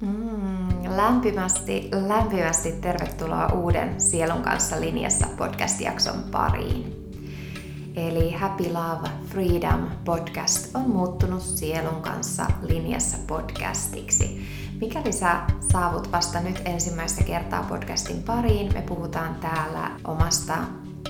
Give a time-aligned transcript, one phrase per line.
[0.00, 6.94] Mm, lämpimästi, lämpimästi tervetuloa uuden Sielun kanssa linjassa podcast-jakson pariin.
[7.96, 14.48] Eli Happy Love Freedom podcast on muuttunut Sielun kanssa linjassa podcastiksi.
[14.80, 15.40] Mikäli sä
[15.72, 20.54] saavut vasta nyt ensimmäistä kertaa podcastin pariin, me puhutaan täällä omasta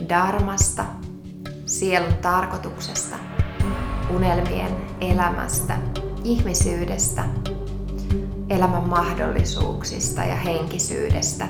[0.08, 0.84] dharmasta,
[1.66, 3.16] sielun tarkoituksesta,
[4.14, 5.78] unelmien elämästä,
[6.24, 7.24] ihmisyydestä
[8.50, 11.48] elämän mahdollisuuksista ja henkisyydestä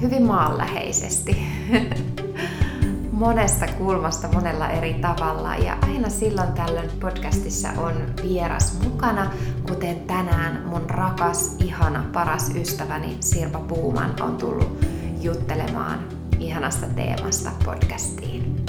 [0.00, 1.36] hyvin maanläheisesti.
[3.12, 9.32] Monesta kulmasta monella eri tavalla ja aina silloin tällöin podcastissa on vieras mukana,
[9.68, 14.86] kuten tänään mun rakas, ihana, paras ystäväni Sirpa Puuman on tullut
[15.20, 15.98] juttelemaan
[16.38, 18.66] ihanasta teemasta podcastiin.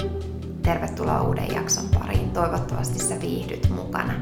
[0.62, 2.30] Tervetuloa uuden jakson pariin.
[2.30, 4.12] Toivottavasti sä viihdyt mukana.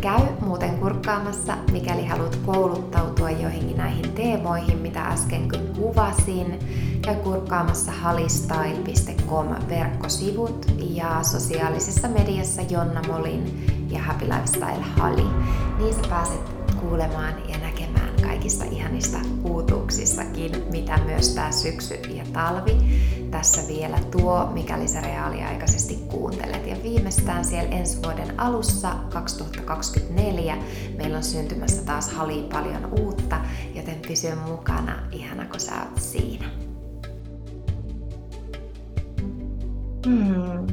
[0.00, 6.58] Käy muuten kurkkaamassa, mikäli haluat kouluttautua joihinkin näihin teemoihin, mitä äskenkin kuvasin.
[7.02, 15.26] Käy kurkkaamassa halistyle.com verkkosivut ja sosiaalisessa mediassa Jonna Molin ja Happy Lifestyle Hali.
[15.78, 16.40] Niin sä pääset
[16.80, 17.75] kuulemaan ja näkemään
[18.46, 22.76] kaikista ihanista uutuuksistakin, mitä myös tämä syksy ja talvi
[23.30, 26.66] tässä vielä tuo, mikäli sä reaaliaikaisesti kuuntelet.
[26.66, 30.58] Ja viimeistään siellä ensi vuoden alussa 2024
[30.96, 33.40] meillä on syntymässä taas hali paljon uutta,
[33.74, 36.50] joten pysy mukana, ihana kun sä oot siinä.
[40.06, 40.66] Hmm.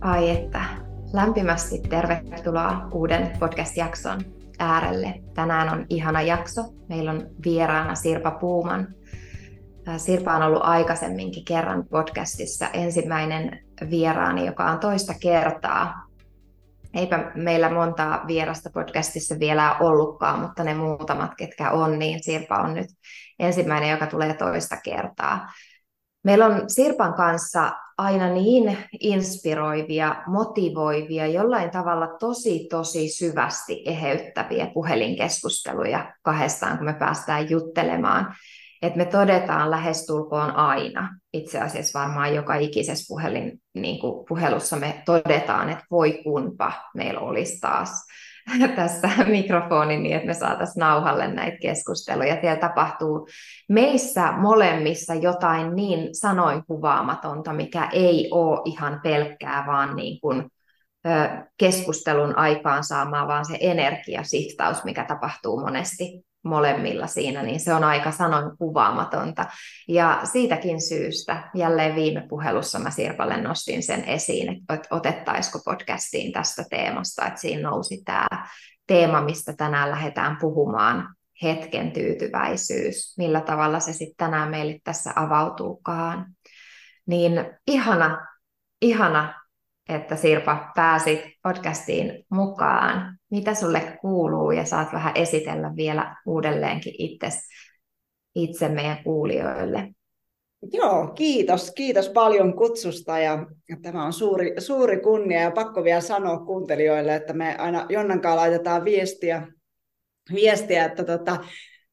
[0.00, 0.64] Ai että,
[1.12, 5.14] lämpimästi tervetuloa uuden podcast-jakson äärelle.
[5.34, 6.62] Tänään on ihana jakso.
[6.88, 8.88] Meillä on vieraana Sirpa Puuman.
[9.96, 16.06] Sirpa on ollut aikaisemminkin kerran podcastissa ensimmäinen vieraani, joka on toista kertaa.
[16.94, 22.74] Eipä meillä montaa vierasta podcastissa vielä ollutkaan, mutta ne muutamat, ketkä on, niin Sirpa on
[22.74, 22.86] nyt
[23.38, 25.52] ensimmäinen, joka tulee toista kertaa.
[26.24, 27.72] Meillä on Sirpan kanssa
[28.02, 37.50] aina niin inspiroivia, motivoivia, jollain tavalla tosi, tosi syvästi eheyttäviä puhelinkeskusteluja kahdestaan, kun me päästään
[37.50, 38.34] juttelemaan.
[38.82, 45.02] Että me todetaan lähestulkoon aina, itse asiassa varmaan joka ikisessä puhelin, niin kuin puhelussa me
[45.04, 48.06] todetaan, että voi kunpa meillä olisi taas
[48.76, 52.40] tässä mikrofonin niin, että me saataisiin nauhalle näitä keskusteluja.
[52.40, 53.28] Siellä tapahtuu
[53.68, 60.50] meissä molemmissa jotain niin sanoin kuvaamatonta, mikä ei ole ihan pelkkää, vaan niin kuin
[61.58, 68.56] keskustelun aikaansaamaa, vaan se energiasiftaus, mikä tapahtuu monesti molemmilla siinä, niin se on aika sanoin
[68.58, 69.44] kuvaamatonta.
[69.88, 76.64] Ja siitäkin syystä jälleen viime puhelussa mä Sirpalle nostin sen esiin, että otettaisiko podcastiin tästä
[76.70, 78.46] teemasta, että siinä nousi tämä
[78.86, 86.26] teema, mistä tänään lähdetään puhumaan, hetken tyytyväisyys, millä tavalla se sitten tänään meille tässä avautuukaan.
[87.06, 87.32] Niin
[87.66, 88.26] ihana,
[88.80, 89.42] ihana
[89.88, 93.18] että Sirpa pääsit podcastiin mukaan.
[93.32, 97.34] Mitä sulle kuuluu ja saat vähän esitellä vielä uudelleenkin itses,
[98.34, 99.88] itse meidän kuulijoille?
[100.72, 101.70] Joo, kiitos.
[101.70, 103.46] Kiitos paljon kutsusta ja
[103.82, 108.84] tämä on suuri, suuri kunnia ja pakko vielä sanoa kuuntelijoille, että me aina Jonnankaan laitetaan
[108.84, 109.46] viestiä,
[110.34, 111.36] viestiä että tota,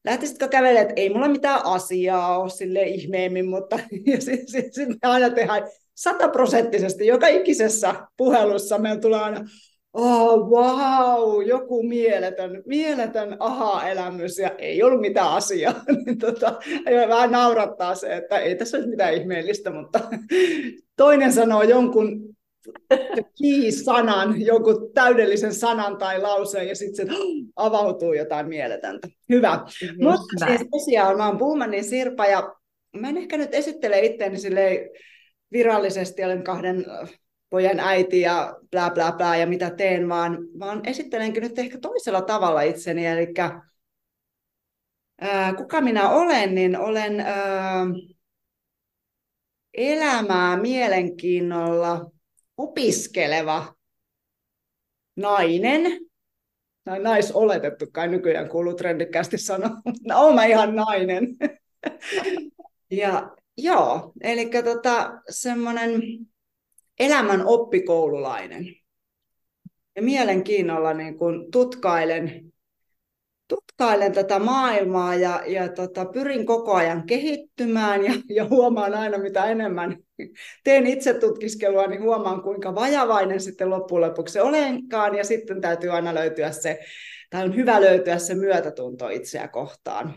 [0.04, 3.78] lähtisitkö kävelemään, että ei mulla mitään asiaa ole sille ihmeemmin, mutta
[4.18, 5.62] sitten sit, sit me aina tehdään
[5.94, 9.40] sataprosenttisesti joka ikisessä puhelussa meillä tulee aina,
[9.92, 15.74] oh, wow, joku mieletön, mieletön aha-elämys ja ei ollut mitään asiaa.
[16.06, 16.58] niin tota,
[17.08, 20.00] vähän naurattaa se, että ei tässä ole mitään ihmeellistä, mutta
[20.96, 22.30] toinen sanoo jonkun
[23.84, 27.12] sanan, jonkun täydellisen sanan tai lauseen, ja sitten se
[27.56, 29.08] avautuu jotain mieletöntä.
[29.28, 29.54] Hyvä.
[29.56, 32.54] Mm, Mutta siis tosiaan, mä oon Puumanin Sirpa, ja
[32.96, 34.90] mä en ehkä nyt esittele itseäni silleen
[35.52, 36.84] virallisesti olen kahden
[37.50, 42.22] pojan äiti ja bla bla bla ja mitä teen, vaan, vaan esittelenkin nyt ehkä toisella
[42.22, 43.06] tavalla itseni.
[43.06, 43.34] Eli
[45.20, 47.86] ää, kuka minä olen, niin olen ää,
[49.74, 52.10] elämää mielenkiinnolla
[52.56, 53.74] opiskeleva
[55.16, 56.00] nainen,
[56.84, 59.70] tai naisoletettu kai nykyään kuuluu trendikkäästi sanoa,
[60.08, 61.26] no mä ihan nainen.
[62.90, 63.30] ja
[63.62, 66.02] Joo, eli tota, semmoinen
[67.00, 68.66] elämän oppikoululainen.
[69.96, 72.52] Ja mielenkiinnolla niin kun tutkailen,
[73.48, 79.44] tutkailen tätä maailmaa ja, ja tota, pyrin koko ajan kehittymään ja, ja huomaan aina mitä
[79.44, 79.96] enemmän
[80.64, 86.14] teen itse tutkiskelua, niin huomaan kuinka vajavainen sitten loppujen lopuksi olenkaan ja sitten täytyy aina
[86.14, 86.78] löytyä se
[87.30, 90.14] tai on hyvä löytyä se myötätunto itseä kohtaan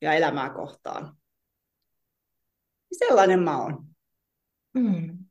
[0.00, 1.16] ja elämää kohtaan.
[2.92, 3.86] Sellainen mä oon.
[4.74, 5.21] Mm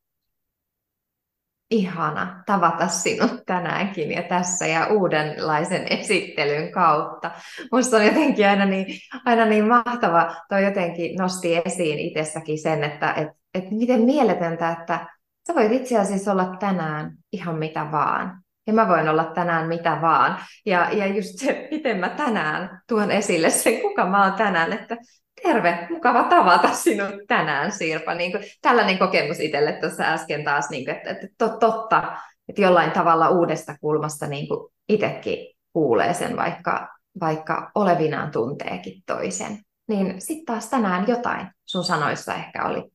[1.71, 7.31] ihana tavata sinut tänäänkin ja tässä ja uudenlaisen esittelyn kautta.
[7.71, 8.85] Minusta on jotenkin aina niin,
[9.25, 15.07] aina niin mahtava, toi jotenkin nosti esiin itsessäkin sen, että et, et miten mieletöntä, että
[15.47, 18.41] sä voit itse asiassa olla tänään ihan mitä vaan.
[18.67, 20.39] Ja mä voin olla tänään mitä vaan.
[20.65, 24.97] Ja, ja just se, miten mä tänään tuon esille sen, kuka mä oon tänään, että
[25.43, 28.13] terve, mukava tavata sinut tänään, Sirpa.
[28.13, 32.17] Niin kuin, tällainen kokemus itselle tuossa äsken taas, niin kuin, että, että tot, totta,
[32.49, 39.59] että jollain tavalla uudesta kulmasta niin kuin itsekin kuulee sen, vaikka, vaikka olevinaan tunteekin toisen.
[39.87, 42.91] Niin sitten taas tänään jotain sun sanoissa ehkä oli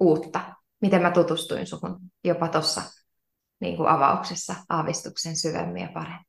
[0.00, 0.40] uutta,
[0.80, 2.82] miten mä tutustuin suhun jopa tuossa
[3.60, 6.27] niin avauksessa aavistuksen syvemmin ja paremmin.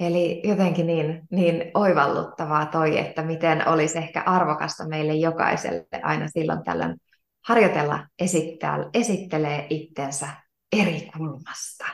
[0.00, 6.64] Eli jotenkin niin, niin oivalluttavaa toi, että miten olisi ehkä arvokasta meille jokaiselle aina silloin
[6.64, 6.96] tällöin
[7.48, 10.28] harjoitella esittää, esittelee itsensä
[10.72, 11.84] eri kulmasta.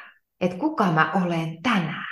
[0.40, 2.10] Että kuka mä olen tänään.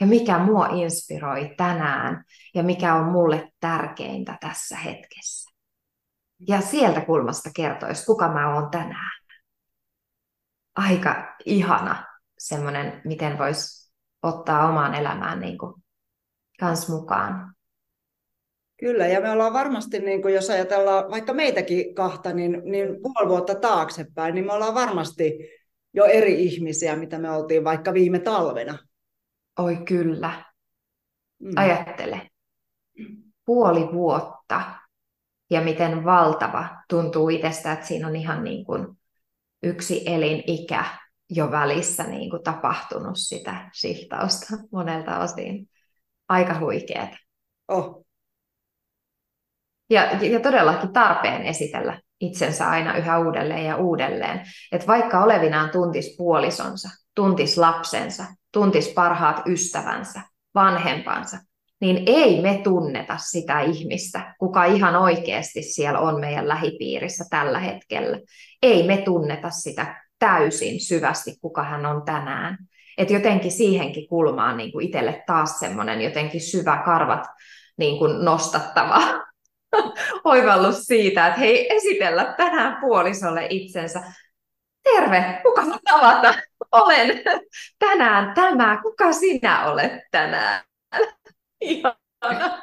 [0.00, 2.24] Ja mikä mua inspiroi tänään
[2.54, 5.50] ja mikä on mulle tärkeintä tässä hetkessä.
[6.48, 9.20] Ja sieltä kulmasta kertoisi, kuka mä oon tänään.
[10.76, 12.06] Aika ihana
[12.38, 13.77] semmoinen, miten voisi
[14.22, 15.74] ottaa omaan elämään niin kuin,
[16.60, 17.54] kans mukaan.
[18.80, 23.28] Kyllä, ja me ollaan varmasti, niin kuin jos ajatellaan vaikka meitäkin kahta, niin, niin puoli
[23.28, 25.38] vuotta taaksepäin, niin me ollaan varmasti
[25.94, 28.78] jo eri ihmisiä, mitä me oltiin vaikka viime talvena.
[29.58, 30.44] Oi kyllä.
[31.38, 31.52] Mm.
[31.56, 32.30] Ajattele.
[33.44, 34.62] Puoli vuotta
[35.50, 38.86] ja miten valtava tuntuu itsestä, että siinä on ihan niin kuin
[39.62, 40.84] yksi elinikä
[41.30, 45.68] jo välissä niin kuin tapahtunut sitä shiftausta monelta osin.
[46.28, 47.16] Aika huikeeta.
[47.68, 48.04] Oh.
[49.90, 54.40] Ja, ja todellakin tarpeen esitellä itsensä aina yhä uudelleen ja uudelleen.
[54.72, 60.20] Että vaikka olevinaan tuntis puolisonsa, tuntis lapsensa, tuntis parhaat ystävänsä,
[60.54, 61.38] vanhempansa,
[61.80, 68.20] niin ei me tunneta sitä ihmistä, kuka ihan oikeasti siellä on meidän lähipiirissä tällä hetkellä.
[68.62, 72.58] Ei me tunneta sitä täysin syvästi, kuka hän on tänään.
[72.98, 77.26] Että jotenkin siihenkin kulmaan niin kuin itselle taas semmoinen jotenkin syvä karvat
[77.76, 79.00] niin kuin nostattava
[80.24, 84.02] oivallus siitä, että hei, esitellä tänään puolisolle itsensä.
[84.82, 86.34] Terve, kuka tavata?
[86.72, 87.22] Olen
[87.84, 88.80] tänään tämä.
[88.82, 90.62] Kuka sinä olet tänään?
[91.60, 92.62] Ihana.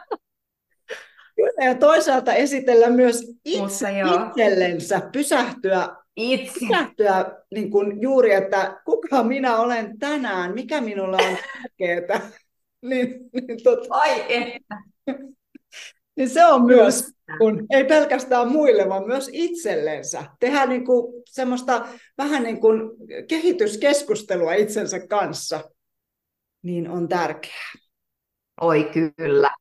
[1.36, 3.88] Kyllä, ja toisaalta esitellä myös itse,
[4.28, 5.96] itsellensä, pysähtyä.
[6.60, 12.32] Pysähtyä niin kuin juuri, että kuka minä olen tänään, mikä minulla on tärkeää.
[12.90, 13.80] niin, niin, tot...
[13.90, 14.82] Ai että.
[16.18, 20.24] niin se on myös, kun ei pelkästään muille, vaan myös itsellensä.
[20.40, 21.88] Tehdään niin kuin semmoista
[22.18, 22.92] vähän niin kuin
[23.28, 25.70] kehityskeskustelua itsensä kanssa,
[26.62, 27.74] niin on tärkeää.
[28.62, 29.56] Oi kyllä.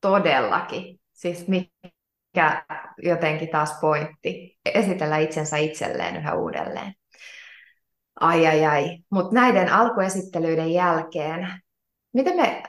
[0.00, 1.00] Todellakin.
[1.12, 1.46] Siis
[2.34, 2.64] mikä
[3.02, 6.94] jotenkin taas pointti, esitellä itsensä itselleen yhä uudelleen.
[8.20, 11.48] Ai ai ai, mutta näiden alkuesittelyiden jälkeen,
[12.14, 12.62] miten me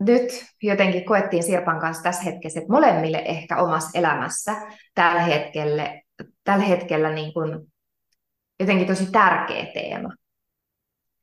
[0.00, 4.56] nyt jotenkin koettiin Sirpan kanssa tässä hetkessä, että molemmille ehkä omassa elämässä
[4.94, 6.00] tällä hetkellä,
[6.44, 7.72] tällä hetkellä niin kuin
[8.60, 10.08] jotenkin tosi tärkeä teema,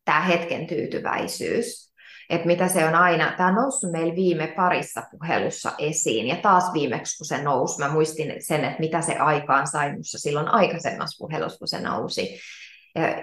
[0.06, 1.88] tämä hetken tyytyväisyys
[2.30, 6.74] että mitä se on aina, tämä on noussut meillä viime parissa puhelussa esiin, ja taas
[6.74, 11.26] viimeksi kun se nousi, mä muistin sen, että mitä se aikaan sai minussa silloin aikaisemmassa
[11.26, 12.40] puhelussa, kun se nousi.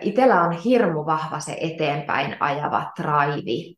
[0.00, 3.76] Itellä on hirmu vahva se eteenpäin ajava traivi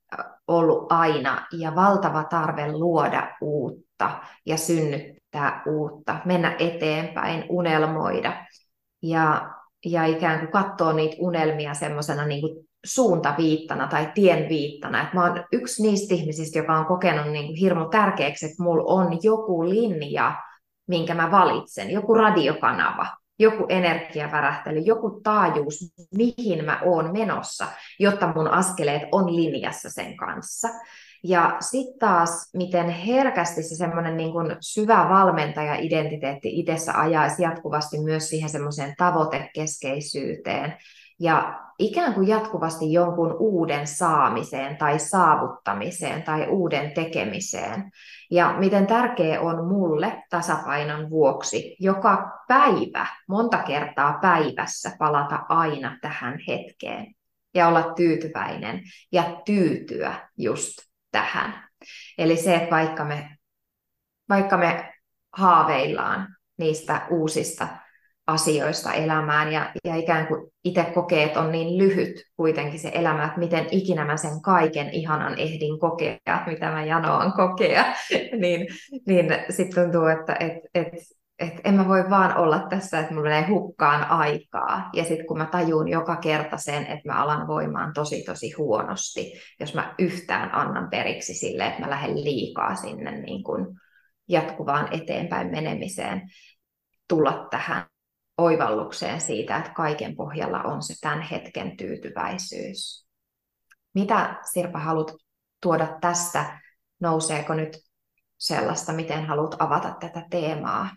[0.48, 4.10] ollut aina, ja valtava tarve luoda uutta
[4.46, 8.46] ja synnyttää uutta, mennä eteenpäin, unelmoida.
[9.02, 9.54] Ja,
[9.86, 15.02] ja ikään kuin katsoa niitä unelmia semmoisena niin suuntaviittana tai tienviittana.
[15.02, 18.84] Et mä oon yksi niistä ihmisistä, joka on kokenut niin kuin hirmu tärkeäksi, että mulla
[18.84, 20.34] on joku linja,
[20.88, 23.06] minkä mä valitsen, joku radiokanava,
[23.38, 27.66] joku energiavärähtely, joku taajuus, mihin mä oon menossa,
[27.98, 30.68] jotta mun askeleet on linjassa sen kanssa.
[31.24, 38.28] Ja sitten taas, miten herkästi se semmoinen niin kuin syvä valmentaja-identiteetti itsessä ajaisi jatkuvasti myös
[38.28, 40.76] siihen semmoiseen tavoitekeskeisyyteen,
[41.20, 47.90] ja ikään kuin jatkuvasti jonkun uuden saamiseen tai saavuttamiseen tai uuden tekemiseen.
[48.30, 56.38] Ja miten tärkeä on mulle tasapainon vuoksi joka päivä, monta kertaa päivässä palata aina tähän
[56.48, 57.14] hetkeen.
[57.54, 58.82] ja olla tyytyväinen
[59.12, 60.78] ja tyytyä just
[61.10, 61.68] tähän.
[62.18, 63.36] Eli se, että vaikka me,
[64.28, 64.94] vaikka me
[65.32, 67.68] haaveillaan niistä uusista
[68.28, 73.24] asioista elämään ja, ja ikään kuin itse kokee, että on niin lyhyt kuitenkin se elämä,
[73.24, 77.84] että miten ikinä mä sen kaiken ihanan ehdin kokea, mitä mä janoan kokea,
[78.42, 78.66] niin,
[79.06, 80.88] niin sitten tuntuu, että et, et,
[81.38, 84.90] et en mä voi vaan olla tässä, että mulla menee hukkaan aikaa.
[84.92, 89.32] Ja sitten kun mä tajun joka kerta sen, että mä alan voimaan tosi tosi huonosti,
[89.60, 93.66] jos mä yhtään annan periksi sille, että mä lähden liikaa sinne niin kuin
[94.28, 96.22] jatkuvaan eteenpäin menemiseen,
[97.08, 97.84] tulla tähän
[98.38, 103.06] oivallukseen siitä, että kaiken pohjalla on se tämän hetken tyytyväisyys.
[103.94, 105.12] Mitä Sirpa haluat
[105.62, 106.60] tuoda tästä?
[107.00, 107.78] Nouseeko nyt
[108.38, 110.90] sellaista, miten haluat avata tätä teemaa?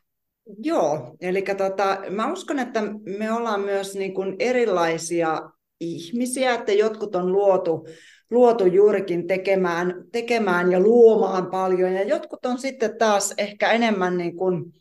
[0.57, 2.81] Joo, eli tota, mä uskon, että
[3.17, 5.41] me ollaan myös niin kuin erilaisia
[5.79, 7.88] ihmisiä, että jotkut on luotu,
[8.31, 14.36] luotu juurikin tekemään, tekemään ja luomaan paljon, ja jotkut on sitten taas ehkä enemmän niin
[14.36, 14.74] kuin,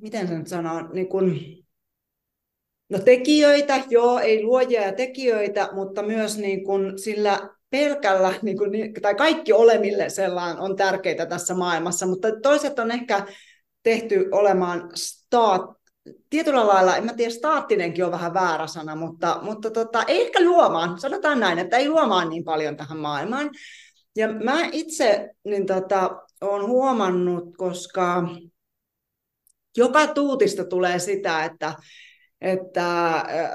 [0.00, 1.40] miten sen sanoo, niin kuin,
[2.88, 8.70] no tekijöitä, joo, ei luojia ja tekijöitä, mutta myös niin kuin sillä pelkällä, niin kuin,
[9.02, 13.26] tai kaikki olemille sellainen on tärkeitä tässä maailmassa, mutta toiset on ehkä
[13.82, 15.62] tehty olemaan staat,
[16.30, 20.44] tietyllä lailla, en mä tiedä, staattinenkin on vähän väärä sana, mutta, mutta tota, ei ehkä
[20.44, 23.50] luomaan, sanotaan näin, että ei luomaan niin paljon tähän maailmaan.
[24.16, 28.28] Ja mä itse niin tota, olen huomannut, koska
[29.78, 31.72] joka tuutista tulee sitä, että,
[32.40, 33.50] että äh,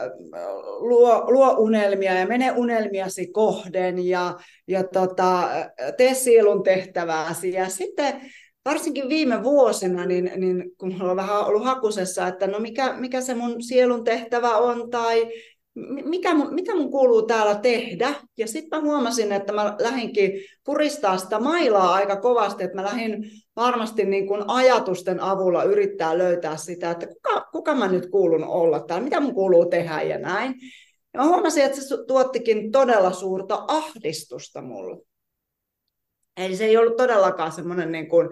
[0.80, 4.38] luo, luo unelmia ja mene unelmiasi kohden ja,
[4.68, 5.50] ja tota,
[5.98, 7.52] tee sielun tehtävääsi.
[7.54, 8.32] Ja sitten
[8.66, 13.22] varsinkin viime vuosina, niin, niin kun minulla on vähän ollut hakusessa, että no mikä, mikä
[13.22, 15.32] se mun sielun tehtävä on tai
[16.06, 18.16] mikä, mitä mun kuuluu täällä tehdä.
[18.38, 20.32] Ja sitten mä huomasin, että mä lähdinkin
[20.66, 26.58] puristaa sitä mailaa aika kovasti, että mä lähdin varmasti niin kuin ajatusten avulla yrittää löytää
[26.58, 30.56] sitä, että kuka, kuka mä nyt kuulun olla täällä, mitä mun kuuluu tehdä ja näin.
[31.14, 34.98] Ja mä huomasin, että se tuottikin todella suurta ahdistusta mulle.
[36.38, 38.30] Eli se ei ollut todellakaan semmoinen niin kuin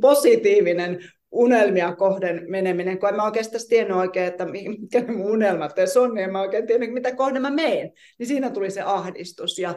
[0.00, 0.98] positiivinen
[1.30, 5.96] unelmia kohden meneminen, kun en mä oikeastaan tiennyt oikein, että mitkä ne mun unelmat edes
[5.96, 7.92] on, niin en mä oikein tiennyt, mitä kohden mä meen.
[8.18, 9.58] Niin siinä tuli se ahdistus.
[9.58, 9.74] Ja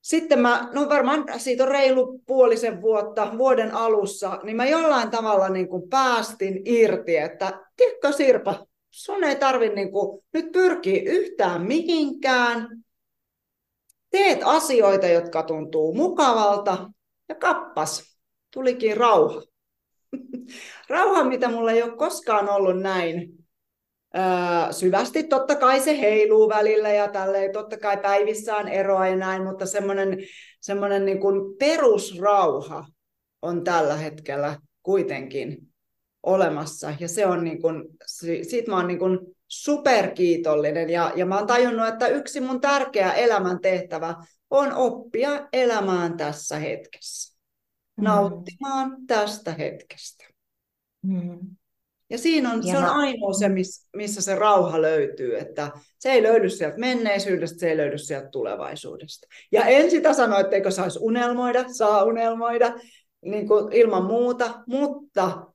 [0.00, 5.48] sitten mä, no varmaan siitä on reilu puolisen vuotta, vuoden alussa, niin mä jollain tavalla
[5.48, 11.62] niin kuin päästin irti, että tiedätkö Sirpa, sun ei tarvi niin kuin nyt pyrkiä yhtään
[11.62, 12.68] mihinkään,
[14.10, 16.90] teet asioita, jotka tuntuu mukavalta,
[17.28, 18.18] ja kappas,
[18.50, 19.42] tulikin rauha.
[20.88, 23.32] Rauha, mitä mulla ei ole koskaan ollut näin
[24.16, 25.22] öö, syvästi.
[25.24, 29.66] Totta kai se heiluu välillä ja tälleen, totta kai päivissä on eroa ja näin, mutta
[29.66, 30.18] semmoinen,
[30.60, 31.20] semmoinen niin
[31.58, 32.86] perusrauha
[33.42, 35.58] on tällä hetkellä kuitenkin
[36.22, 36.94] olemassa.
[37.00, 37.84] Ja se on niin kuin,
[38.42, 39.18] siitä mä oon niin kuin
[39.48, 44.14] superkiitollinen ja, ja mä oon tajunnut, että yksi mun tärkeä elämän tehtävä
[44.50, 47.33] on oppia elämään tässä hetkessä.
[47.96, 48.04] Mm.
[48.04, 50.24] Nauttimaan tästä hetkestä.
[51.02, 51.38] Mm.
[52.10, 53.48] Ja siinä on, ja se on ainoa se,
[53.96, 59.26] missä se rauha löytyy, että se ei löydy sieltä menneisyydestä, se ei löydy sieltä tulevaisuudesta.
[59.52, 62.74] Ja en sitä sano, etteikö saisi unelmoida, saa unelmoida
[63.24, 65.46] niin kuin ilman muuta, mutta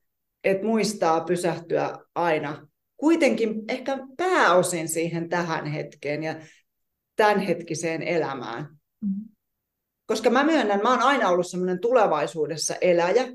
[0.43, 2.67] et muistaa pysähtyä aina
[2.97, 6.35] kuitenkin ehkä pääosin siihen tähän hetkeen ja
[7.15, 8.63] tämänhetkiseen elämään.
[9.01, 9.38] Mm-hmm.
[10.09, 13.27] Koska mä myönnän, mä oon aina ollut semmoinen tulevaisuudessa eläjä,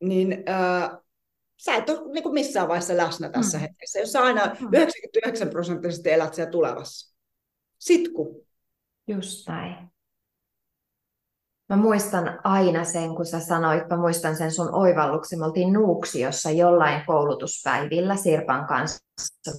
[0.00, 0.90] niin äh,
[1.56, 3.62] sä et ole niin kuin missään vaiheessa läsnä tässä mm.
[3.62, 4.68] hetkessä, jos sä aina mm.
[4.72, 7.16] 99 prosenttisesti elät siellä tulevassa.
[7.78, 8.46] Sitku.
[9.06, 9.90] Just näin.
[11.70, 15.38] Mä muistan aina sen, kun sä sanoit, mä muistan sen sun oivalluksen.
[15.38, 19.00] Me oltiin Nuuksiossa jollain koulutuspäivillä Sirpan kanssa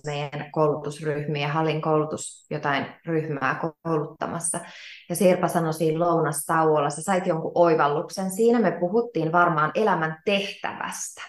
[0.05, 4.59] meidän koulutusryhmiä, Hallin koulutus jotain ryhmää kouluttamassa.
[5.09, 8.31] Ja Sirpa sanoi siinä lounastauolla, sä sait jonkun oivalluksen.
[8.31, 11.21] Siinä me puhuttiin varmaan elämän tehtävästä.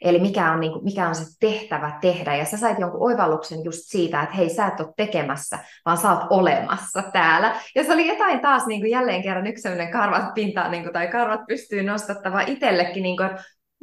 [0.00, 2.36] Eli mikä on, niin kuin, mikä on se tehtävä tehdä.
[2.36, 6.12] Ja sä sait jonkun oivalluksen just siitä, että hei, sä et ole tekemässä, vaan sä
[6.12, 7.60] oot olemassa täällä.
[7.74, 10.92] Ja se oli jotain taas niin kuin jälleen kerran yksi sellainen karvat pintaan, niin kuin,
[10.92, 13.30] tai karvat pystyy nostattava itsellekin, niin kuin,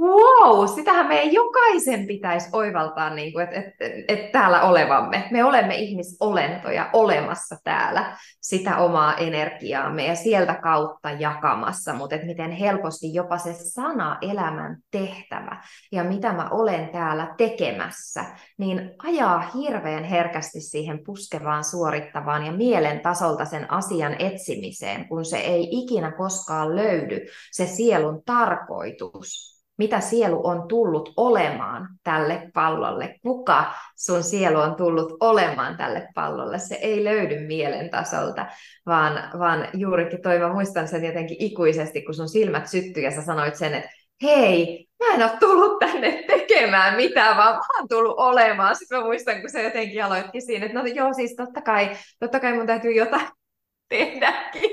[0.02, 5.28] wow, sitähän meidän jokaisen pitäisi oivaltaa, niin kuin, että, että, että täällä olevamme.
[5.32, 12.52] Me olemme ihmisolentoja olemassa täällä sitä omaa energiaamme ja sieltä kautta jakamassa, mutta että miten
[12.52, 18.26] helposti jopa se sana elämän tehtävä ja mitä mä olen täällä tekemässä,
[18.58, 25.38] niin ajaa hirveän herkästi siihen puskevaan, suorittavaan ja mielen tasolta sen asian etsimiseen, kun se
[25.38, 29.51] ei ikinä koskaan löydy, se sielun tarkoitus
[29.82, 36.60] mitä sielu on tullut olemaan tälle pallolle, kuka sun sielu on tullut olemaan tälle pallolle.
[36.60, 38.46] Se ei löydy mielen tasolta,
[38.86, 43.22] vaan, vaan juurikin toi, mä muistan sen jotenkin ikuisesti, kun sun silmät syttyi ja sä
[43.22, 43.90] sanoit sen, että
[44.24, 48.76] hei, mä en ole tullut tänne tekemään mitään, vaan mä oon tullut olemaan.
[48.76, 52.40] Sitten mä muistan, kun se jotenkin aloitkin siinä, että no joo, siis totta kai, totta
[52.40, 53.28] kai mun täytyy jotain
[53.90, 54.70] tehdäkin,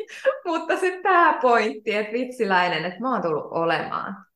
[0.47, 4.28] mutta se pääpointti, että vitsiläinen, että mä oon tullut olemaan.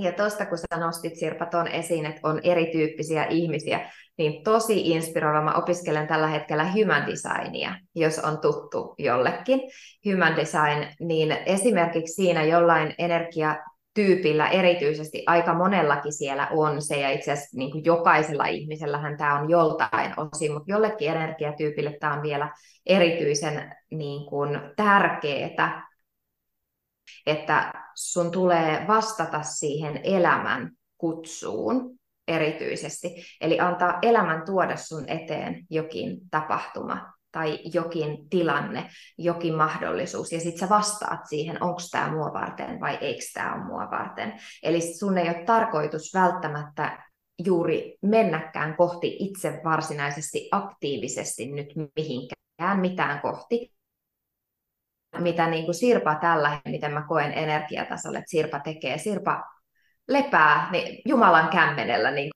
[0.00, 5.42] Ja tuosta kun sä nostit Sirpa tuon esiin, että on erityyppisiä ihmisiä, niin tosi inspiroiva.
[5.42, 9.60] Mä opiskelen tällä hetkellä human designia, jos on tuttu jollekin.
[10.06, 17.32] Human design, niin esimerkiksi siinä jollain energiatyypillä erityisesti aika monellakin siellä on se, ja itse
[17.32, 22.52] asiassa niin kuin jokaisella ihmisellähän tämä on joltain osin, mutta jollekin energiatyypille tämä on vielä
[22.86, 25.82] erityisen niin kuin tärkeää,
[27.26, 33.24] että sun tulee vastata siihen elämän kutsuun erityisesti.
[33.40, 40.60] Eli antaa elämän tuoda sun eteen jokin tapahtuma tai jokin tilanne, jokin mahdollisuus, ja sitten
[40.60, 44.32] sä vastaat siihen, onko tämä mua varten vai eikö tämä ole mua varten.
[44.62, 47.10] Eli sun ei ole tarkoitus välttämättä
[47.44, 53.72] juuri mennäkään kohti itse varsinaisesti aktiivisesti nyt mihinkään mitään kohti,
[55.18, 58.98] mitä niin kuin Sirpa tällä, miten mä koen energiatasolle, että Sirpa tekee.
[58.98, 59.44] Sirpa
[60.08, 62.30] lepää niin Jumalan kämmenellä niin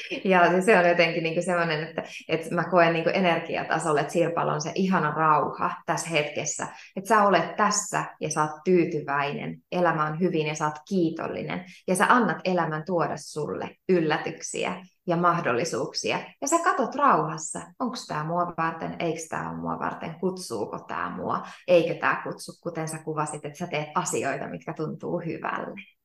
[0.24, 4.60] ja se on jotenkin niin sellainen, että, että mä koen niin energiatasolle, että Sirpalla on
[4.60, 6.66] se ihana rauha tässä hetkessä.
[6.96, 11.64] Että sä olet tässä ja sä oot tyytyväinen, elämä on hyvin ja sä oot kiitollinen.
[11.88, 16.20] Ja sä annat elämän tuoda sulle yllätyksiä ja mahdollisuuksia.
[16.40, 21.10] Ja sä katot rauhassa, onko tämä mua varten, eikö tämä ole mua varten, kutsuuko tämä
[21.16, 25.95] mua, eikö tämä kutsu, kuten sä kuvasit, että sä teet asioita, mitkä tuntuu hyvälle.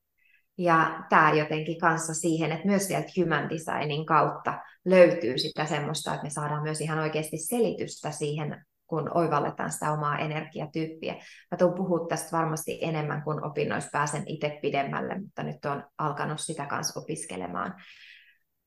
[0.58, 6.24] Ja tämä jotenkin kanssa siihen, että myös sieltä human designin kautta löytyy sitä semmoista, että
[6.24, 11.14] me saadaan myös ihan oikeasti selitystä siihen, kun oivalletaan sitä omaa energiatyyppiä.
[11.50, 16.40] Mä tuun puhua tästä varmasti enemmän, kun opinnoissa pääsen itse pidemmälle, mutta nyt on alkanut
[16.40, 17.74] sitä kanssa opiskelemaan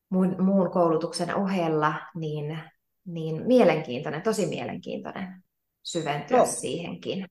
[0.09, 2.59] muun, muun koulutuksen ohella, niin,
[3.05, 5.43] niin mielenkiintoinen, tosi mielenkiintoinen
[5.83, 6.45] syventyä Joo.
[6.45, 7.25] siihenkin.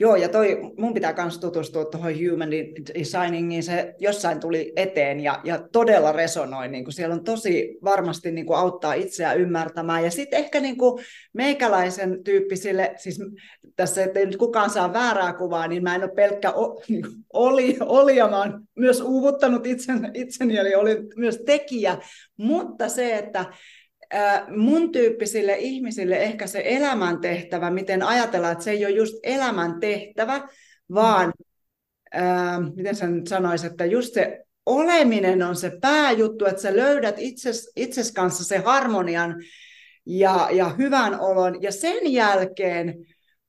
[0.00, 2.50] Joo, ja toi, mun pitää myös tutustua tuohon human
[2.98, 8.32] designingiin, se jossain tuli eteen ja, ja todella resonoi, niin kuin siellä on tosi varmasti
[8.32, 13.20] niin kuin auttaa itseä ymmärtämään, ja sitten ehkä niin kuin meikäläisen tyyppisille, siis
[13.76, 17.14] tässä ettei nyt kukaan saa väärää kuvaa, niin mä en ole pelkkä o, niin kuin
[17.32, 21.98] oli, oli, ja mä oon myös uuvuttanut itsen, itseni, eli olin myös tekijä,
[22.36, 23.44] mutta se, että
[24.56, 30.48] mun tyyppisille ihmisille ehkä se elämäntehtävä, miten ajatellaan, että se ei ole just elämäntehtävä,
[30.94, 31.32] vaan
[32.12, 37.14] ää, miten sä nyt sanoisit, että just se oleminen on se pääjuttu, että sä löydät
[37.18, 39.34] itses, itses kanssa se harmonian
[40.06, 42.94] ja, ja hyvän olon, ja sen jälkeen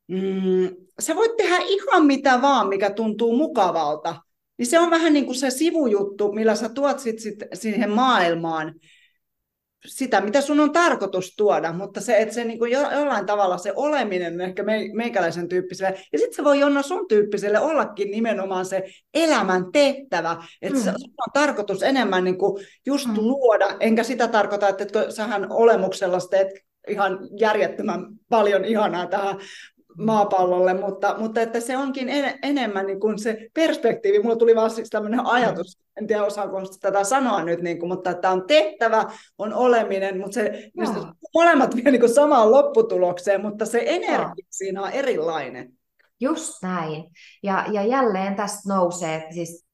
[0.07, 0.69] mm,
[0.99, 4.15] sä voit tehdä ihan mitä vaan, mikä tuntuu mukavalta.
[4.57, 8.73] Niin se on vähän niin kuin se sivujuttu, millä sä tuot sit, sit siihen maailmaan
[9.85, 13.73] sitä, mitä sun on tarkoitus tuoda, mutta se, että se niin kuin jollain tavalla se
[13.75, 14.63] oleminen ehkä
[14.93, 20.77] meikäläisen tyyppiselle, ja sitten se voi Jonna sun tyyppiselle ollakin nimenomaan se elämän tehtävä, että
[20.77, 20.83] mm.
[20.83, 23.15] se on tarkoitus enemmän niin kuin just mm.
[23.17, 26.49] luoda, enkä sitä tarkoita, että sähän olemuksella teet
[26.87, 29.35] ihan järjettömän paljon ihanaa tähän
[29.97, 34.19] maapallolle, mutta, mutta että se onkin en, enemmän niin kuin se perspektiivi.
[34.19, 38.09] Mulla tuli vaan siis tämmöinen ajatus, en tiedä osaako tätä sanoa nyt, niin kuin, mutta
[38.09, 39.05] että on tehtävä,
[39.37, 41.13] on oleminen, mutta se, no.
[41.33, 44.35] molemmat vie niin kuin samaan lopputulokseen, mutta se energia no.
[44.49, 45.73] siinä on erilainen.
[46.19, 47.03] Just näin.
[47.43, 49.65] Ja, ja jälleen tästä nousee siis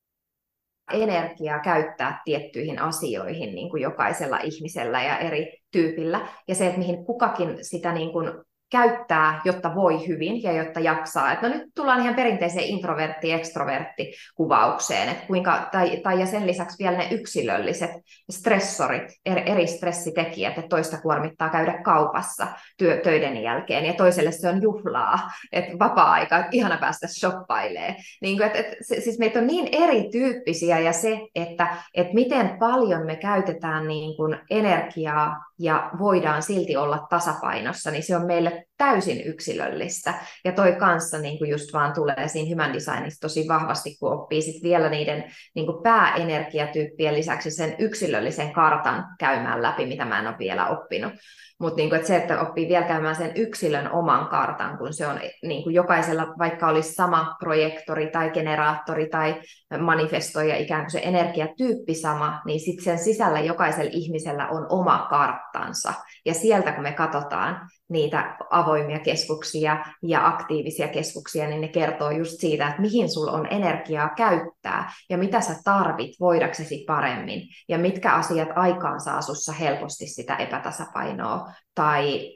[0.93, 6.27] energiaa käyttää tiettyihin asioihin niin kuin jokaisella ihmisellä ja eri tyypillä.
[6.47, 8.32] Ja se, että mihin kukakin sitä niin kuin
[8.69, 11.32] käyttää, jotta voi hyvin ja jotta jaksaa.
[11.32, 16.97] Et no nyt tullaan ihan perinteiseen introvertti-ekstrovertti-kuvaukseen, että kuinka, tai, tai ja sen lisäksi vielä
[16.97, 17.91] ne yksilölliset
[18.32, 24.62] stressorit, eri stressitekijät, että toista kuormittaa käydä kaupassa työ, töiden jälkeen ja toiselle se on
[24.62, 25.19] juhlaa,
[25.51, 27.95] että vapaa-aika, että ihana päästä shoppailee.
[28.21, 33.06] Niin kuin, että, että, siis meitä on niin erityyppisiä ja se, että, että miten paljon
[33.06, 39.22] me käytetään niin kuin energiaa ja voidaan silti olla tasapainossa, niin se on meille täysin
[39.26, 40.13] yksilöllistä.
[40.46, 44.41] Ja toi kanssa niin kuin just vaan tulee siinä human designissa tosi vahvasti, kun oppii
[44.41, 45.24] sit vielä niiden
[45.56, 51.13] niin kuin pääenergiatyyppien lisäksi sen yksilöllisen kartan käymään läpi, mitä mä en ole vielä oppinut.
[51.60, 55.63] Mutta niin se, että oppii vielä käymään sen yksilön oman kartan, kun se on niin
[55.63, 59.41] kuin jokaisella, vaikka olisi sama projektori tai generaattori tai
[59.80, 65.93] manifestoija, ikään kuin se energiatyyppi sama, niin sitten sen sisällä jokaisella ihmisellä on oma karttansa.
[66.27, 72.39] Ja sieltä kun me katsotaan niitä avoimia keskuksia ja aktiivisia keskuksia, niin ne kertoo just
[72.39, 78.11] siitä, että mihin sulla on energiaa käyttää ja mitä sä tarvit voidaksesi paremmin ja mitkä
[78.11, 82.33] asiat aikaan saa sussa helposti sitä epätasapainoa tai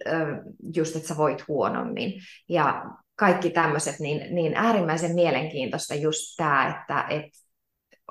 [0.75, 2.13] just, että sä voit huonommin.
[2.49, 7.39] Ja kaikki tämmöiset, niin, niin äärimmäisen mielenkiintoista just tämä, että, että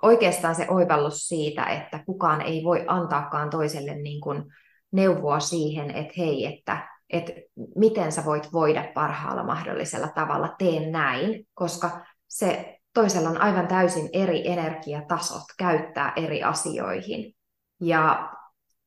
[0.03, 4.45] oikeastaan se oivallus siitä, että kukaan ei voi antaakaan toiselle niin kuin
[4.93, 7.33] neuvoa siihen, että hei, että, että
[7.77, 14.09] miten sä voit voida parhaalla mahdollisella tavalla, tee näin, koska se toisella on aivan täysin
[14.13, 17.35] eri energiatasot käyttää eri asioihin
[17.81, 18.33] ja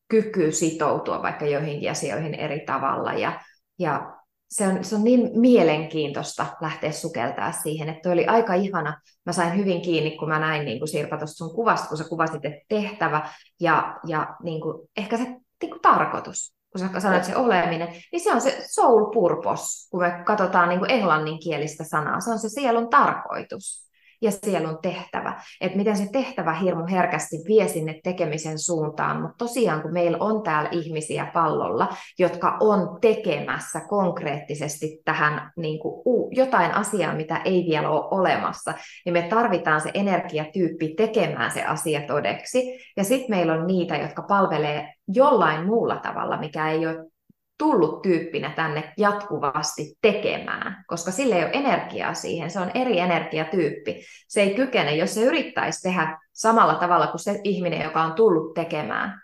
[0.07, 3.41] kyky sitoutua vaikka joihinkin asioihin eri tavalla ja,
[3.79, 4.13] ja
[4.49, 9.01] se on, se on niin mielenkiintoista lähteä sukeltaa siihen, että oli aika ihana.
[9.25, 12.03] Mä sain hyvin kiinni, kun mä näin niin kuin Sirpa tuosta sun kuvasta, kun sä
[12.09, 15.35] kuvasit, että tehtävä ja, ja niin kuin, ehkä se
[15.67, 20.23] niin tarkoitus, kun sä sanoit se oleminen, niin se on se soul purpose, kun me
[20.25, 22.19] katsotaan niin kuin englanninkielistä sanaa.
[22.19, 23.92] Se on se sielun tarkoitus
[24.23, 25.41] ja sielun tehtävä.
[25.61, 29.21] Että miten se tehtävä hirmu herkästi vie sinne tekemisen suuntaan.
[29.21, 31.87] Mutta tosiaan, kun meillä on täällä ihmisiä pallolla,
[32.19, 38.73] jotka on tekemässä konkreettisesti tähän niin kuin, jotain asiaa, mitä ei vielä ole olemassa,
[39.05, 42.79] niin me tarvitaan se energiatyyppi tekemään se asia todeksi.
[42.97, 47.12] Ja sitten meillä on niitä, jotka palvelee jollain muulla tavalla, mikä ei ole
[47.57, 54.03] tullut tyyppinä tänne jatkuvasti tekemään, koska sille ei ole energiaa siihen, se on eri energiatyyppi.
[54.27, 58.53] Se ei kykene, jos se yrittäisi tehdä samalla tavalla kuin se ihminen, joka on tullut
[58.53, 59.23] tekemään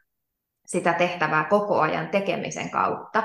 [0.69, 3.23] sitä tehtävää koko ajan tekemisen kautta,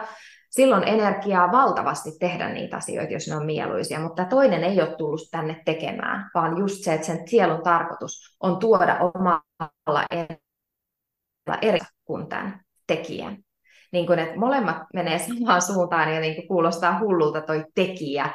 [0.51, 5.21] silloin energiaa valtavasti tehdä niitä asioita, jos ne on mieluisia, mutta toinen ei ole tullut
[5.31, 10.07] tänne tekemään, vaan just se, että sen sielun tarkoitus on tuoda omalla
[11.63, 13.44] eri kuin tämän tekijän
[13.95, 18.31] niin kuin, että molemmat menee samaan suuntaan ja niin kuin kuulostaa hullulta toi tekijä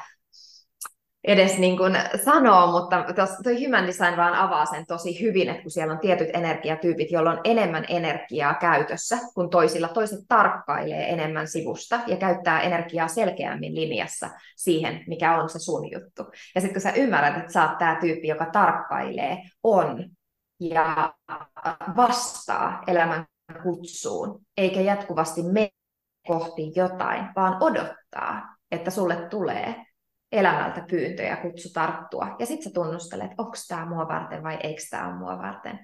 [1.23, 3.05] edes niin kuin sanoo, mutta
[3.43, 7.31] toi human design vaan avaa sen tosi hyvin, että kun siellä on tietyt energiatyypit, joilla
[7.31, 14.29] on enemmän energiaa käytössä kuin toisilla, toiset tarkkailee enemmän sivusta ja käyttää energiaa selkeämmin linjassa
[14.55, 16.23] siihen, mikä on se sun juttu.
[16.55, 20.09] Ja sitten kun sä ymmärrät, että sä oot tämä tyyppi, joka tarkkailee, on
[20.59, 21.13] ja
[21.95, 23.25] vastaa elämän
[23.63, 25.69] kutsuun, eikä jatkuvasti mene
[26.27, 29.85] kohti jotain, vaan odottaa, että sulle tulee
[30.31, 32.35] elämältä pyyntö ja kutsu tarttua.
[32.39, 35.79] Ja sitten sä tunnustelet, onko tämä mua varten vai eikö tämä ole mua varten.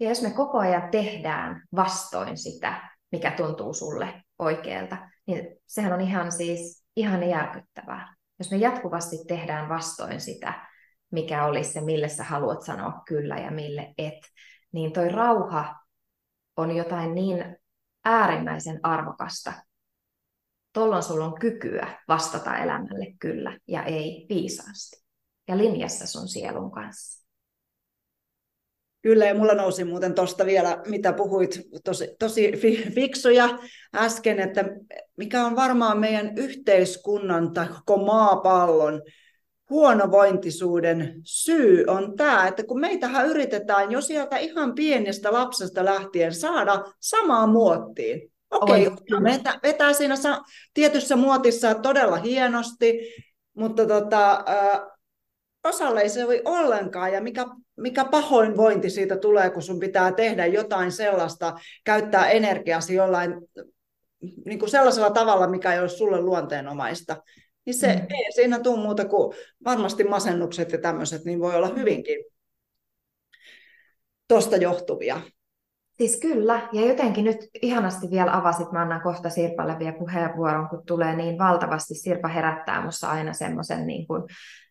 [0.00, 6.00] Ja jos me koko ajan tehdään vastoin sitä, mikä tuntuu sulle oikealta, niin sehän on
[6.00, 8.14] ihan siis ihan järkyttävää.
[8.38, 10.68] Jos me jatkuvasti tehdään vastoin sitä,
[11.10, 14.18] mikä olisi se, mille sä haluat sanoa kyllä ja mille et,
[14.72, 15.74] niin toi rauha
[16.58, 17.56] on jotain niin
[18.04, 19.52] äärimmäisen arvokasta.
[20.72, 25.04] Tuolloin sulla on kykyä vastata elämälle kyllä ja ei viisaasti.
[25.48, 27.28] Ja linjassa sun sielun kanssa.
[29.02, 32.52] Kyllä, ja mulla nousi muuten tuosta vielä, mitä puhuit, tosi, tosi
[32.94, 33.58] fiksuja
[33.94, 34.64] äsken, että
[35.16, 39.02] mikä on varmaan meidän yhteiskunnan tai koko maapallon
[39.70, 46.84] huonovointisuuden syy on tämä, että kun meitähän yritetään jo sieltä ihan pienestä lapsesta lähtien saada
[47.00, 48.32] samaan muottiin.
[48.50, 50.14] Okei, okay, vetää, vetää siinä
[50.74, 53.14] tietyssä muotissa todella hienosti,
[53.54, 54.80] mutta tota, äh,
[55.64, 60.46] osalle ei se voi ollenkaan, ja mikä, mikä pahoinvointi siitä tulee, kun sun pitää tehdä
[60.46, 63.34] jotain sellaista, käyttää energiasi jollain
[64.46, 67.16] niin kuin sellaisella tavalla, mikä ei ole sulle luonteenomaista
[67.68, 68.06] niin se mm.
[68.10, 72.24] ei siinä tule muuta kuin varmasti masennukset ja tämmöiset, niin voi olla hyvinkin
[74.28, 75.20] tuosta johtuvia.
[75.98, 80.82] Siis kyllä, ja jotenkin nyt ihanasti vielä avasit, mä annan kohta Sirpalle vielä puheenvuoron, kun
[80.86, 84.22] tulee niin valtavasti, Sirpa herättää musta aina semmoisen niin kuin,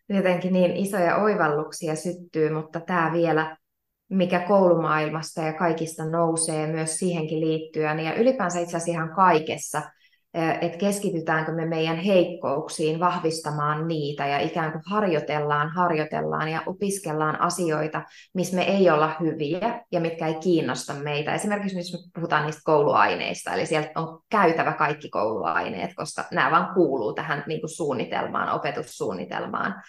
[0.09, 3.57] jotenkin niin isoja oivalluksia syttyy, mutta tämä vielä,
[4.09, 9.81] mikä koulumaailmasta ja kaikista nousee myös siihenkin liittyen, ja ylipäänsä itse asiassa ihan kaikessa,
[10.33, 18.01] että keskitytäänkö me meidän heikkouksiin vahvistamaan niitä ja ikään kuin harjoitellaan, harjoitellaan ja opiskellaan asioita,
[18.33, 21.33] missä me ei olla hyviä ja mitkä ei kiinnosta meitä.
[21.33, 26.73] Esimerkiksi jos me puhutaan niistä kouluaineista, eli sieltä on käytävä kaikki kouluaineet, koska nämä vaan
[26.73, 29.83] kuuluu tähän niin kuin suunnitelmaan, opetussuunnitelmaan.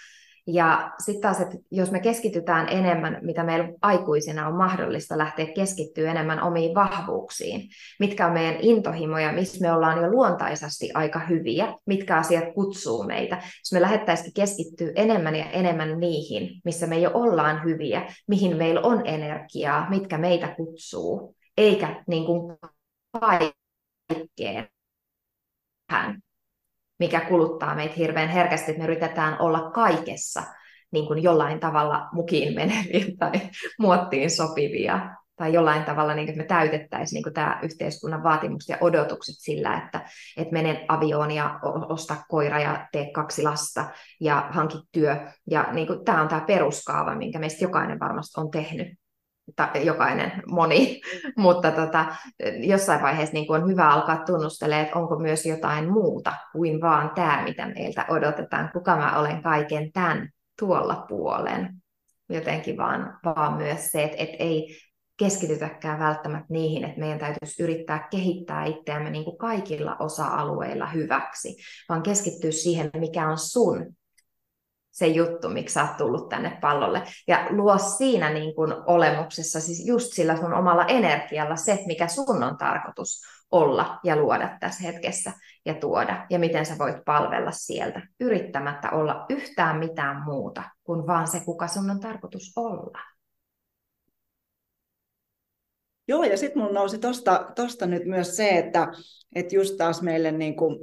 [0.50, 6.10] Ja sitten taas, että jos me keskitytään enemmän, mitä meillä aikuisina on mahdollista lähteä keskittyä
[6.10, 7.68] enemmän omiin vahvuuksiin,
[8.00, 13.36] mitkä on meidän intohimoja, missä me ollaan jo luontaisesti aika hyviä, mitkä asiat kutsuu meitä.
[13.36, 18.80] Jos me lähettäisiin keskittyä enemmän ja enemmän niihin, missä me jo ollaan hyviä, mihin meillä
[18.80, 22.56] on energiaa, mitkä meitä kutsuu, eikä niin kuin
[23.20, 24.68] kaikkeen
[26.98, 30.42] mikä kuluttaa meitä hirveän herkästi, että me yritetään olla kaikessa
[30.92, 33.32] niin kuin jollain tavalla mukiin meneviä tai
[33.78, 38.78] muottiin sopivia tai jollain tavalla, niin että me täytettäisiin niin kuin tämä yhteiskunnan vaatimukset ja
[38.80, 43.84] odotukset sillä, että, että menen avioon ja osta koira ja tee kaksi lasta
[44.20, 45.16] ja hanki työ.
[45.50, 48.88] Ja niin kuin, tämä on tämä peruskaava, minkä meistä jokainen varmasti on tehnyt
[49.56, 51.00] ta, jokainen, moni,
[51.36, 52.06] mutta tota,
[52.60, 57.42] jossain vaiheessa niin on hyvä alkaa tunnustelemaan, että onko myös jotain muuta kuin vaan tämä,
[57.44, 61.74] mitä meiltä odotetaan, kuka mä olen kaiken tämän tuolla puolen.
[62.28, 64.78] Jotenkin vaan, vaan myös se, että, että ei
[65.18, 71.56] keskitytäkään välttämättä niihin, että meidän täytyisi yrittää kehittää itseämme niin kuin kaikilla osa-alueilla hyväksi,
[71.88, 73.86] vaan keskittyä siihen, mikä on sun
[74.98, 77.02] se juttu, miksi sä oot tullut tänne pallolle.
[77.26, 82.42] Ja luo siinä niin kuin olemuksessa, siis just sillä sun omalla energialla se, mikä sun
[82.42, 85.32] on tarkoitus olla ja luoda tässä hetkessä
[85.66, 91.26] ja tuoda, ja miten sä voit palvella sieltä, yrittämättä olla yhtään mitään muuta kuin vaan
[91.26, 92.98] se, kuka sun on tarkoitus olla.
[96.08, 98.88] Joo, ja sitten mulla nousi tosta, tosta nyt myös se, että,
[99.34, 100.78] että just taas meille niin kuin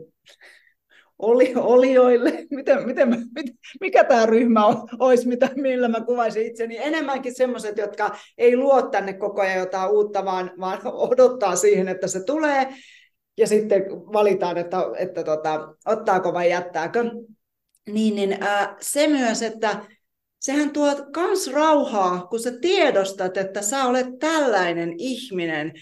[1.19, 3.25] oli, olioille, miten, miten,
[3.82, 4.65] mikä tämä ryhmä
[4.99, 6.78] olisi, mitä, millä mä kuvaisin itseni.
[6.78, 12.08] Enemmänkin sellaiset, jotka ei luo tänne koko ajan jotain uutta, vaan, vaan odottaa siihen, että
[12.08, 12.67] se tulee,
[13.38, 17.04] ja sitten valitaan, että, että tota, ottaako vai jättääkö.
[17.89, 19.86] Niin, niin ää, se myös, että
[20.39, 25.73] sehän tuo kans rauhaa, kun sä tiedostat, että sä olet tällainen ihminen,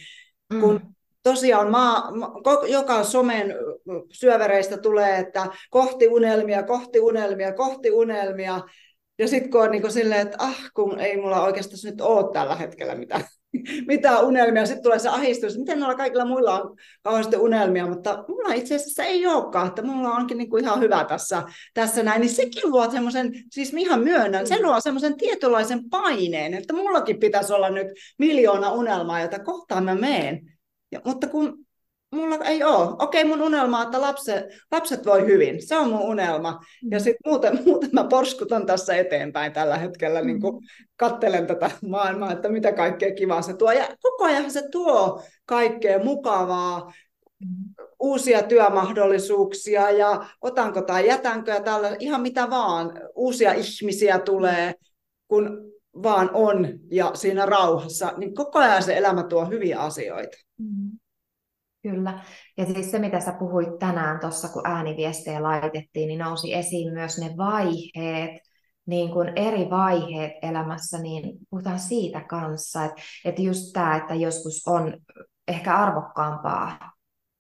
[0.59, 0.93] kun mm
[1.23, 2.11] tosiaan maa,
[2.67, 3.55] joka somen
[4.11, 8.61] syövereistä tulee, että kohti unelmia, kohti unelmia, kohti unelmia.
[9.19, 12.55] Ja sitten kun on niin silleen, että ah, kun ei mulla oikeastaan nyt ole tällä
[12.55, 13.23] hetkellä mitään,
[13.87, 18.53] mitään unelmia, sitten tulee se ahdistus, miten noilla kaikilla muilla on kauheasti unelmia, mutta mulla
[18.53, 22.33] itse asiassa ei olekaan, että mulla onkin niin kuin ihan hyvä tässä, tässä näin, niin
[22.33, 27.69] sekin luo semmoisen, siis ihan myönnän, se luo semmoisen tietynlaisen paineen, että mullakin pitäisi olla
[27.69, 27.87] nyt
[28.19, 30.52] miljoona unelmaa, jota kohtaan mä meen.
[30.93, 31.65] Ja, mutta kun
[32.11, 32.95] mulla ei ole.
[32.99, 35.67] Okei, mun unelma on, että lapset, lapset voi hyvin.
[35.67, 36.59] Se on mun unelma.
[36.91, 40.41] Ja sitten muuten, muuten mä porskutan tässä eteenpäin tällä hetkellä, niin
[40.95, 43.71] kattelen tätä maailmaa, että mitä kaikkea kivaa se tuo.
[43.71, 46.93] Ja koko ajan se tuo kaikkea mukavaa,
[47.99, 52.91] uusia työmahdollisuuksia ja otanko tai jätänkö ja tällä, ihan mitä vaan.
[53.15, 54.73] Uusia ihmisiä tulee,
[55.27, 60.37] kun vaan on ja siinä rauhassa, niin koko ajan se elämä tuo hyviä asioita.
[60.57, 60.91] Mm.
[61.81, 62.23] Kyllä.
[62.57, 67.17] Ja siis se, mitä sä puhuit tänään tuossa, kun ääniviestejä laitettiin, niin nousi esiin myös
[67.17, 68.41] ne vaiheet,
[68.85, 74.63] niin kuin eri vaiheet elämässä, niin puhutaan siitä kanssa, että, että just tämä, että joskus
[74.67, 74.97] on
[75.47, 76.91] ehkä arvokkaampaa,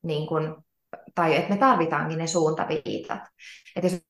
[0.03, 0.55] niin kuin,
[1.15, 3.21] tai että me tarvitaankin ne suuntaviitat.
[3.75, 4.01] Että jos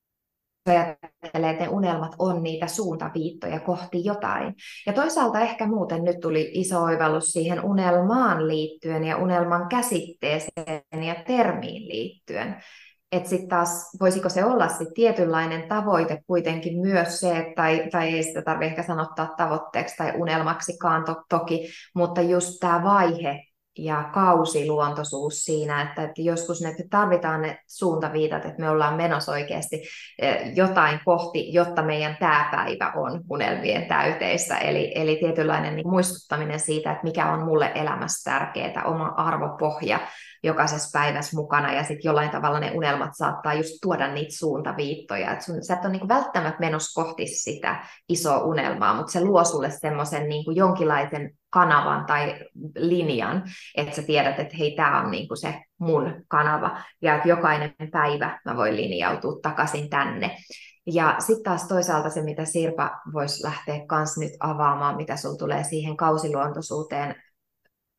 [0.65, 4.55] ajattelee, että ne unelmat on niitä suuntaviittoja kohti jotain.
[4.85, 11.15] Ja toisaalta ehkä muuten nyt tuli iso oivallus siihen unelmaan liittyen ja unelman käsitteeseen ja
[11.27, 12.63] termiin liittyen.
[13.11, 18.23] Että sitten taas, voisiko se olla sit tietynlainen tavoite kuitenkin myös se, tai, tai ei
[18.23, 23.43] sitä tarvitse ehkä sanottaa tavoitteeksi tai unelmaksikaan to, toki, mutta just tämä vaihe,
[23.77, 29.83] ja kausiluontoisuus siinä, että, että joskus ne tarvitaan ne suuntaviitat, että me ollaan menossa oikeasti
[30.21, 34.57] eh, jotain kohti, jotta meidän tämä päivä on unelmien täyteistä.
[34.57, 39.99] Eli, eli tietynlainen niin muistuttaminen siitä, että mikä on mulle elämässä tärkeää, oma arvopohja
[40.43, 45.31] jokaisessa päivässä mukana, ja sitten jollain tavalla ne unelmat saattaa just tuoda niitä suuntaviittoja.
[45.31, 49.43] että sun, sä et ole niin välttämättä menossa kohti sitä isoa unelmaa, mutta se luo
[49.43, 52.39] sulle semmoisen niin jonkinlaisen kanavan tai
[52.77, 53.43] linjan,
[53.77, 57.73] että sä tiedät, että hei, tämä on niin kuin se mun kanava, ja että jokainen
[57.91, 60.37] päivä mä voin linjautua takaisin tänne.
[60.85, 65.63] Ja sitten taas toisaalta se, mitä Sirpa voisi lähteä kans nyt avaamaan, mitä sulla tulee
[65.63, 67.15] siihen kausiluontoisuuteen,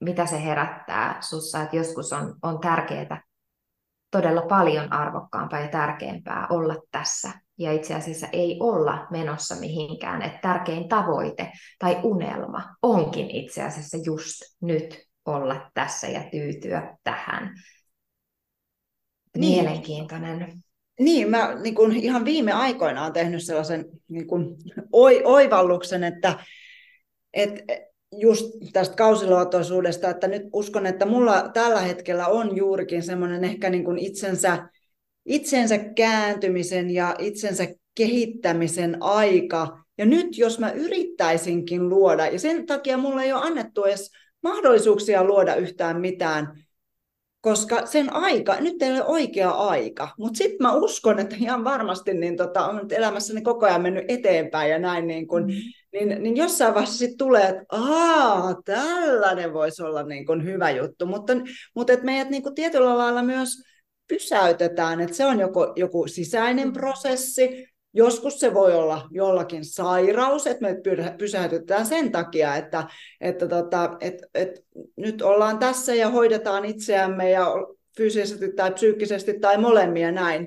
[0.01, 3.23] mitä se herättää sussa, että joskus on, on tärkeää
[4.11, 7.44] todella paljon arvokkaampaa ja tärkeämpää olla tässä.
[7.59, 10.23] Ja itse asiassa ei olla menossa mihinkään.
[10.23, 17.55] Että tärkein tavoite tai unelma onkin itse asiassa just nyt olla tässä ja tyytyä tähän.
[19.37, 19.63] Niin.
[19.63, 20.53] Mielenkiintoinen.
[21.01, 24.57] Niin, mä niin kun ihan viime aikoina olen tehnyt sellaisen niin kun,
[25.25, 26.39] oivalluksen, että
[27.33, 27.51] et,
[28.21, 33.85] just tästä kausiluotoisuudesta, että nyt uskon, että mulla tällä hetkellä on juurikin semmoinen ehkä niin
[33.85, 34.69] kuin itsensä,
[35.27, 39.85] itsensä kääntymisen ja itsensä kehittämisen aika.
[39.99, 44.11] Ja nyt jos mä yrittäisinkin luoda, ja sen takia mulle ei ole annettu edes
[44.43, 46.65] mahdollisuuksia luoda yhtään mitään,
[47.41, 52.15] koska sen aika, nyt ei ole oikea aika, mutta sitten mä uskon, että ihan varmasti
[52.15, 55.53] niin tota, on elämässäni koko ajan mennyt eteenpäin ja näin, niin, kun, mm.
[55.93, 61.07] niin, niin jossain vaiheessa sitten tulee, että aah, tällainen voisi olla niin kun hyvä juttu,
[61.07, 61.33] mutta,
[61.75, 63.49] mutta että meidät niin kun tietyllä lailla myös
[64.09, 66.73] pysäytetään, että se on joko, joku sisäinen mm.
[66.73, 70.77] prosessi, Joskus se voi olla jollakin sairaus, että me
[71.19, 72.87] pysähtytään sen takia, että,
[73.21, 74.65] että tota, et, et
[74.97, 77.47] nyt ollaan tässä ja hoidetaan itseämme ja
[77.97, 80.47] fyysisesti tai psyykkisesti tai molemmia näin.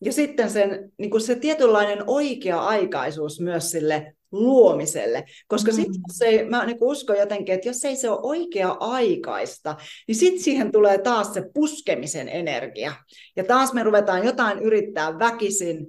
[0.00, 5.24] Ja sitten sen, niin kuin se tietynlainen oikea-aikaisuus myös sille luomiselle.
[5.48, 5.74] Koska mm.
[5.74, 9.76] sitten jos ei, mä niin uskon jotenkin, että jos ei se ole oikea-aikaista,
[10.08, 12.92] niin sitten siihen tulee taas se puskemisen energia.
[13.36, 15.86] Ja taas me ruvetaan jotain yrittää väkisin,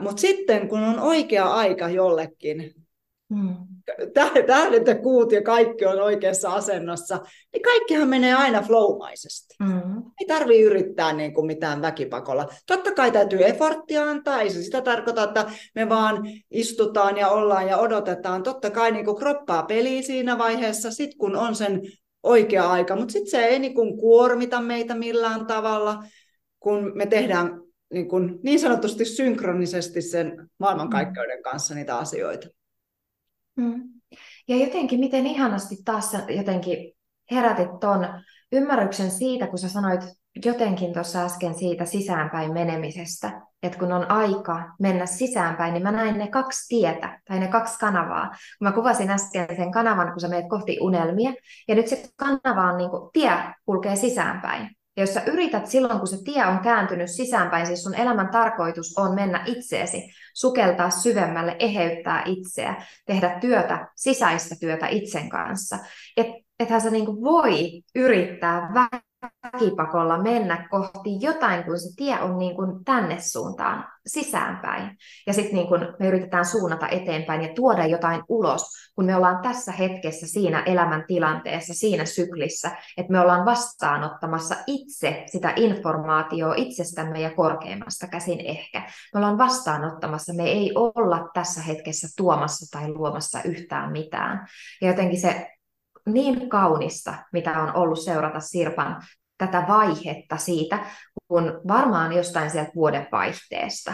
[0.00, 2.74] mutta sitten kun on oikea aika jollekin,
[3.28, 3.56] mm.
[4.46, 7.20] Tähdet ja kuut ja kaikki on oikeassa asennossa,
[7.52, 9.54] niin kaikkihan menee aina flowmaisesti.
[9.60, 10.02] Mm.
[10.20, 12.48] Ei tarvitse yrittää niin kuin mitään väkipakolla.
[12.66, 17.68] Totta kai täytyy efforttia antaa, ei se sitä tarkoita, että me vaan istutaan ja ollaan
[17.68, 18.42] ja odotetaan.
[18.42, 21.80] Totta kai niin kuin kroppaa peliä siinä vaiheessa, sit kun on sen
[22.22, 26.04] oikea aika, mutta sitten se ei niin kuin kuormita meitä millään tavalla,
[26.60, 27.60] kun me tehdään
[27.92, 32.48] niin, kuin, niin sanotusti synkronisesti sen maailmankaikkeuden kanssa niitä asioita.
[33.56, 33.82] Mm.
[34.48, 36.92] Ja jotenkin, miten ihanasti taas jotenkin
[37.30, 38.08] herätit tuon
[38.52, 40.00] ymmärryksen siitä, kun sä sanoit
[40.44, 46.18] jotenkin tuossa äsken siitä sisäänpäin menemisestä, että kun on aika mennä sisäänpäin, niin mä näin
[46.18, 48.28] ne kaksi tietä tai ne kaksi kanavaa.
[48.28, 51.32] Kun mä kuvasin äsken sen kanavan, kun sä menet kohti unelmia,
[51.68, 53.32] ja nyt se kanava on niin kuin, tie
[53.64, 54.75] kulkee sisäänpäin.
[54.96, 58.98] Ja jos sä yrität silloin, kun se tie on kääntynyt sisäänpäin, siis sun elämän tarkoitus
[58.98, 60.02] on mennä itseesi,
[60.34, 62.74] sukeltaa syvemmälle, eheyttää itseä,
[63.06, 65.78] tehdä työtä, sisäistä työtä itsen kanssa.
[66.16, 66.26] Et,
[66.60, 68.74] ethän sä niinku voi yrittää
[69.52, 74.96] väkipakolla mennä kohti jotain, kun se tie on niin kuin tänne suuntaan, sisäänpäin.
[75.26, 78.62] Ja sitten niin kuin me yritetään suunnata eteenpäin ja tuoda jotain ulos,
[78.94, 85.22] kun me ollaan tässä hetkessä siinä elämän tilanteessa, siinä syklissä, että me ollaan vastaanottamassa itse
[85.26, 88.80] sitä informaatiota itsestämme ja korkeimmasta käsin ehkä.
[89.14, 94.46] Me ollaan vastaanottamassa, me ei olla tässä hetkessä tuomassa tai luomassa yhtään mitään.
[94.80, 95.55] Ja jotenkin se
[96.06, 99.02] niin kaunista, mitä on ollut seurata Sirpan
[99.38, 100.78] tätä vaihetta siitä,
[101.28, 103.92] kun varmaan jostain sieltä vuodenvaihteesta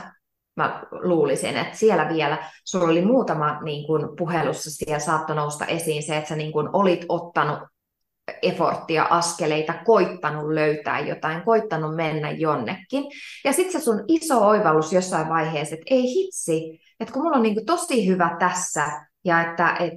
[0.56, 6.02] mä luulisin, että siellä vielä, sulla oli muutama niin kuin, puhelussa siellä saattoi nousta esiin
[6.02, 7.58] se, että sä niin kuin, olit ottanut
[8.42, 13.04] eforttia, askeleita, koittanut löytää jotain, koittanut mennä jonnekin.
[13.44, 17.42] Ja sitten se sun iso oivallus jossain vaiheessa, että ei hitsi, että kun mulla on
[17.42, 19.92] niin kuin, tosi hyvä tässä, ja että et,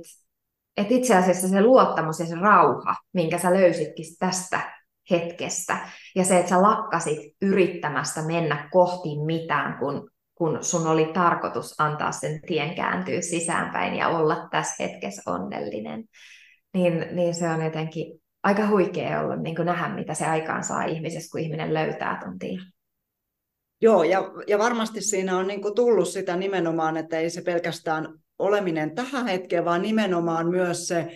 [0.77, 4.75] et itse asiassa se luottamus ja se rauha, minkä sä löysitkin tästä
[5.11, 5.89] hetkestä.
[6.15, 12.11] Ja se, että sä lakkasit yrittämästä mennä kohti mitään, kun, kun sun oli tarkoitus antaa
[12.11, 16.03] sen tien kääntyä sisäänpäin ja olla tässä hetkessä onnellinen.
[16.73, 21.31] Niin, niin se on jotenkin aika huikea ollut niin nähdä, mitä se aikaan saa ihmisessä,
[21.31, 22.59] kun ihminen löytää ton tien.
[23.81, 28.19] Joo, ja, ja varmasti siinä on niin kuin tullut sitä nimenomaan, että ei se pelkästään
[28.39, 31.07] oleminen tähän hetkeen, vaan nimenomaan myös se,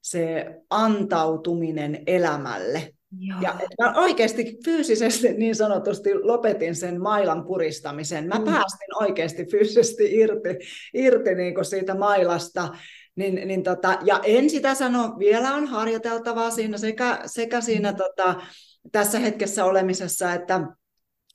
[0.00, 2.92] se antautuminen elämälle.
[3.18, 3.38] Joo.
[3.40, 8.28] Ja mä oikeasti fyysisesti niin sanotusti lopetin sen mailan puristamisen.
[8.28, 8.44] Mä mm.
[8.44, 10.58] päästin oikeasti fyysisesti irti,
[10.94, 12.68] irti niin kuin siitä mailasta.
[13.16, 17.96] Niin, niin tota, ja en sitä sano, vielä on harjoiteltavaa siinä sekä, sekä siinä mm.
[17.96, 18.34] tota,
[18.92, 20.60] tässä hetkessä olemisessa että,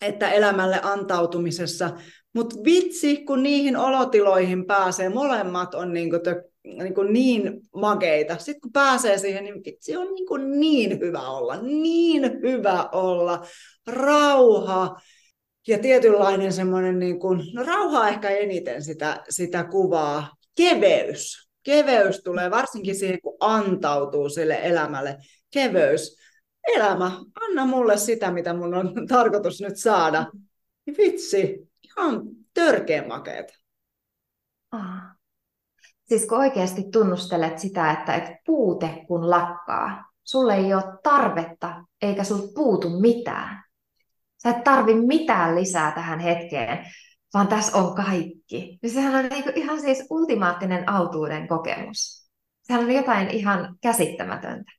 [0.01, 1.91] että elämälle antautumisessa.
[2.37, 6.21] Mutta vitsi, kun niihin olotiloihin pääsee, molemmat on niin kuin
[6.63, 8.37] niin, kuin niin makeita.
[8.37, 13.45] Sitten kun pääsee siihen, niin vitsi on niin, kuin niin hyvä olla, niin hyvä olla.
[13.87, 14.95] Rauha
[15.67, 21.49] ja tietynlainen semmoinen, niin kuin, no rauha ehkä eniten sitä, sitä kuvaa, keveys.
[21.63, 25.17] Keveys tulee varsinkin siihen, kun antautuu sille elämälle.
[25.53, 26.17] Keveys.
[26.75, 27.11] Elämä,
[27.41, 30.25] anna mulle sitä, mitä mun on tarkoitus nyt saada.
[30.97, 31.67] Vitsi,
[31.97, 32.21] ihan
[32.53, 33.53] törkeä makeeta.
[34.71, 35.17] Ah.
[36.03, 42.23] Siis kun oikeasti tunnustelet sitä, että et puute kun lakkaa, sulle ei ole tarvetta eikä
[42.23, 43.63] sul puutu mitään.
[44.43, 46.85] Sä et tarvi mitään lisää tähän hetkeen,
[47.33, 48.79] vaan tässä on kaikki.
[48.83, 52.29] Ja sehän on niinku ihan siis ultimaattinen autuuden kokemus.
[52.61, 54.71] Sehän on jotain ihan käsittämätöntä.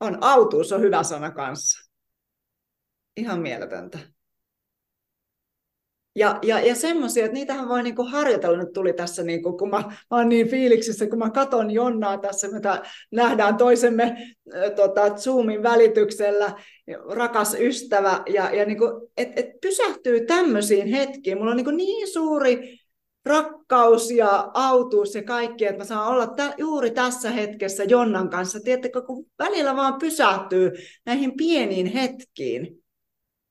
[0.00, 1.90] On, autuus on hyvä sana kanssa.
[3.16, 3.98] Ihan mieletöntä.
[6.16, 8.58] Ja, ja, ja semmoisia, että niitähän voi niinku harjoitella.
[8.58, 12.48] Nyt tuli tässä, niinku, kun mä, mä oon niin fiiliksissä, kun mä katon Jonnaa tässä,
[12.48, 16.52] mitä nähdään toisemme äh, tota, Zoomin välityksellä,
[17.10, 21.38] rakas ystävä, ja, ja niinku, et, et pysähtyy tämmöisiin hetkiin.
[21.38, 22.78] Mulla on niinku niin suuri
[23.26, 28.60] rakkaus ja autuus ja kaikki, että mä saan olla tä- juuri tässä hetkessä Jonnan kanssa.
[28.60, 30.72] Tiedättekö, kun välillä vaan pysähtyy
[31.06, 32.82] näihin pieniin hetkiin,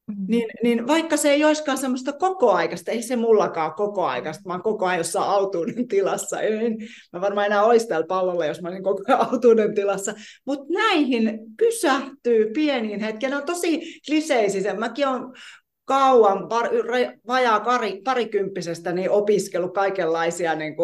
[0.07, 0.25] Mm.
[0.27, 4.85] Niin, niin vaikka se ei olisikaan semmoista kokoaikaista, ei se mullakaan kokoaikaista, mä oon koko
[4.85, 6.41] ajan jossain autuuden tilassa.
[6.41, 6.77] En,
[7.13, 10.13] mä varmaan enää olisi täällä pallolla, jos mä olisin koko ajan autuuden tilassa.
[10.45, 13.29] Mutta näihin pysähtyy pieniin hetkiin.
[13.29, 14.73] Ne on tosi kliseisiä.
[14.73, 15.23] Mäkin olen
[15.85, 16.69] kauan, par,
[17.27, 20.75] vajaa pari, parikymppisestä, niin opiskellut kaikenlaisia niin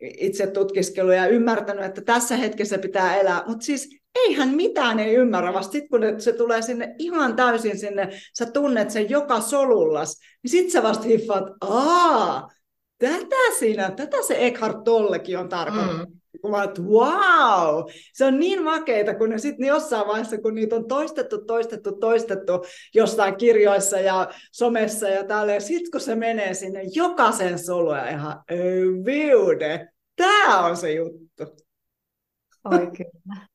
[0.00, 3.42] itse tutkiskeluja ja ymmärtänyt, että tässä hetkessä pitää elää.
[3.46, 8.08] Mutta siis eihän mitään ei ymmärrä, vasta sitten kun se tulee sinne ihan täysin sinne,
[8.38, 12.48] sä tunnet sen joka solullas, niin sit sä vasta hiffaat, aa,
[12.98, 16.08] tätä siinä, tätä se Eckhart Tollekin on tarkoittanut.
[16.08, 16.50] Mm.
[16.50, 17.84] Mä että wow,
[18.14, 22.52] se on niin makeita, kun ne sitten jossain vaiheessa, kun niitä on toistettu, toistettu, toistettu
[22.94, 28.42] jossain kirjoissa ja somessa ja täällä, ja sitten kun se menee sinne jokaisen soluja ihan,
[29.04, 31.44] viude, tämä on se juttu.
[32.64, 33.51] Oi kyllä.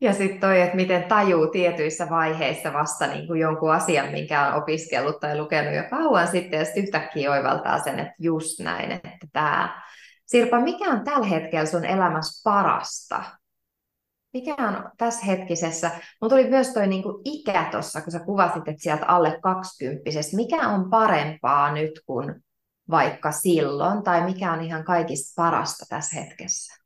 [0.00, 4.62] Ja sitten toi, että miten tajuu tietyissä vaiheissa vasta niin kuin jonkun asian, minkä on
[4.62, 9.26] opiskellut tai lukenut jo kauan sitten, ja sitten yhtäkkiä oivaltaa sen, että just näin, että
[9.32, 9.82] tämä.
[10.26, 13.24] Sirpa, mikä on tällä hetkellä sun elämässä parasta?
[14.32, 15.90] Mikä on tässä hetkisessä?
[16.20, 20.10] Mulla tuli myös toi niin kuin ikä tuossa, kun sä kuvasit, että sieltä alle 20
[20.36, 22.34] Mikä on parempaa nyt kuin
[22.90, 26.85] vaikka silloin, tai mikä on ihan kaikista parasta tässä hetkessä?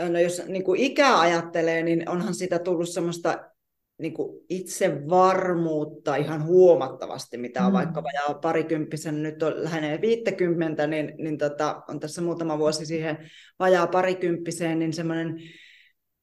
[0.00, 3.50] No jos niin kuin ikää ajattelee, niin onhan sitä tullut semmoista
[3.98, 7.76] niin kuin itsevarmuutta ihan huomattavasti, mitä on mm.
[7.76, 13.18] vaikka vajaa parikymppisen, nyt on lähenee 50, niin, niin tota, on tässä muutama vuosi siihen
[13.58, 15.40] vajaa parikymppiseen, niin semmoinen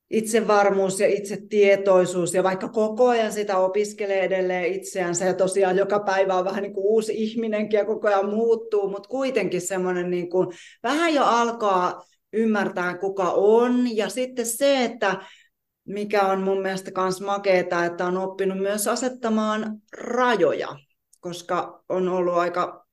[0.10, 6.36] itsevarmuus ja itsetietoisuus, ja vaikka koko ajan sitä opiskelee edelleen itseänsä, ja tosiaan joka päivä
[6.36, 10.48] on vähän niin kuin uusi ihminenkin, ja koko ajan muuttuu, mutta kuitenkin semmoinen niin kuin,
[10.84, 12.04] vähän jo alkaa
[12.34, 13.96] ymmärtää kuka on.
[13.96, 15.22] Ja sitten se, että
[15.86, 20.76] mikä on mun mielestä myös makeeta, että on oppinut myös asettamaan rajoja,
[21.20, 22.86] koska on ollut aika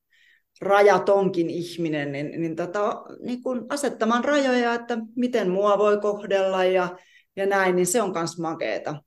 [0.60, 6.96] rajatonkin ihminen, niin, niin, tota, niin kun asettamaan rajoja, että miten mua voi kohdella ja,
[7.36, 9.02] ja näin, niin se on myös makeeta.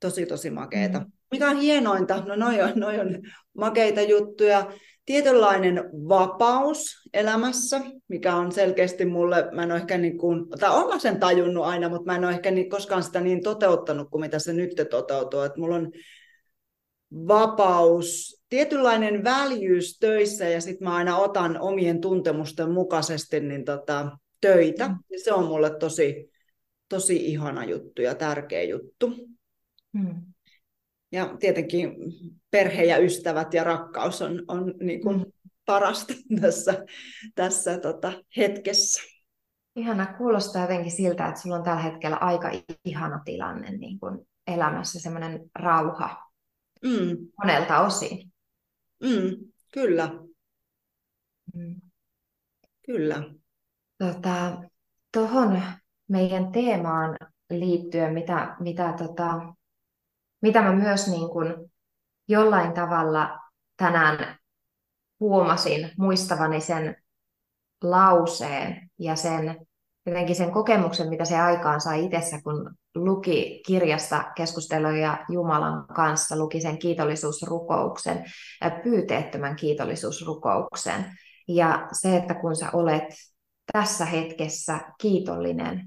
[0.00, 0.98] Tosi, tosi makeeta.
[0.98, 1.12] Mm.
[1.30, 2.22] Mikä on hienointa?
[2.26, 3.18] No noi on, noi on
[3.56, 4.72] makeita juttuja
[5.04, 11.00] tietynlainen vapaus elämässä, mikä on selkeästi mulle, mä en ole ehkä niin kuin, tai olen
[11.00, 14.38] sen tajunnut aina, mutta mä en ole ehkä niin, koskaan sitä niin toteuttanut kuin mitä
[14.38, 15.92] se nyt toteutuu, että mulla on
[17.12, 24.88] vapaus, tietynlainen väljyys töissä ja sitten mä aina otan omien tuntemusten mukaisesti niin tota, töitä.
[24.88, 24.94] Mm.
[25.10, 26.30] Ja se on mulle tosi,
[26.88, 29.12] tosi ihana juttu ja tärkeä juttu.
[29.92, 30.31] Mm.
[31.12, 31.94] Ja tietenkin
[32.50, 35.32] perhe ja ystävät ja rakkaus on, on niin kuin mm.
[35.66, 36.84] parasta tässä,
[37.34, 39.02] tässä tota, hetkessä.
[39.76, 42.50] Ihana, kuulostaa jotenkin siltä, että sulla on tällä hetkellä aika
[42.84, 46.32] ihana tilanne niin kuin elämässä, semmoinen rauha
[46.82, 47.16] mm.
[47.42, 48.32] monelta osin.
[49.02, 50.10] Mm, kyllä.
[51.54, 51.80] Mm.
[52.86, 53.22] Kyllä.
[53.98, 54.62] Tota,
[55.12, 55.62] tuohon
[56.08, 57.16] meidän teemaan
[57.50, 59.54] liittyen, mitä, mitä tota,
[60.42, 61.72] mitä mä myös niin kuin
[62.28, 63.40] jollain tavalla
[63.76, 64.38] tänään
[65.20, 66.96] huomasin muistavani sen
[67.82, 69.66] lauseen ja sen
[70.06, 76.60] jotenkin sen kokemuksen, mitä se aikaan sai itsessä, kun luki kirjasta keskusteluja Jumalan kanssa, luki
[76.60, 78.24] sen kiitollisuusrukouksen,
[78.82, 81.18] pyyteettömän kiitollisuusrukouksen.
[81.48, 83.04] Ja se, että kun sä olet
[83.72, 85.86] tässä hetkessä kiitollinen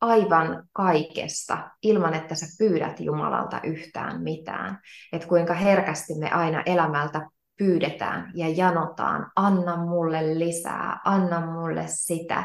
[0.00, 4.78] aivan kaikesta, ilman että sä pyydät Jumalalta yhtään mitään.
[5.12, 7.26] Että kuinka herkästi me aina elämältä
[7.58, 12.44] pyydetään ja janotaan, anna mulle lisää, anna mulle sitä.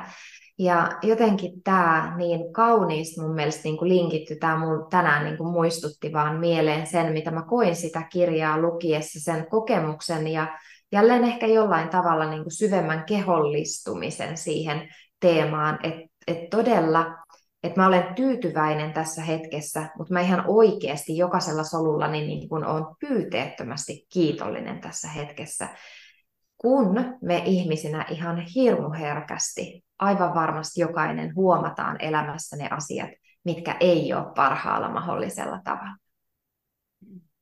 [0.59, 5.51] Ja jotenkin tämä niin kauniisti mun mielestä niin kuin linkitty, tämä mun tänään niin kuin
[5.51, 10.57] muistutti vaan mieleen sen, mitä mä koin sitä kirjaa lukiessa, sen kokemuksen ja
[10.91, 14.89] jälleen ehkä jollain tavalla niin kuin syvemmän kehollistumisen siihen
[15.19, 17.05] teemaan, että et todella
[17.65, 22.83] että mä olen tyytyväinen tässä hetkessä, mutta mä ihan oikeasti jokaisella solulla niin kuin olen
[22.99, 25.69] pyyteettömästi kiitollinen tässä hetkessä,
[26.57, 33.09] kun me ihmisinä ihan hirmuherkästi, aivan varmasti jokainen huomataan elämässä ne asiat,
[33.43, 35.95] mitkä ei ole parhaalla mahdollisella tavalla.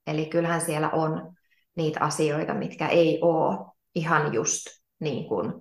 [0.07, 1.35] Eli kyllähän siellä on
[1.75, 4.67] niitä asioita, mitkä ei ole ihan just
[4.99, 5.53] niin kuin,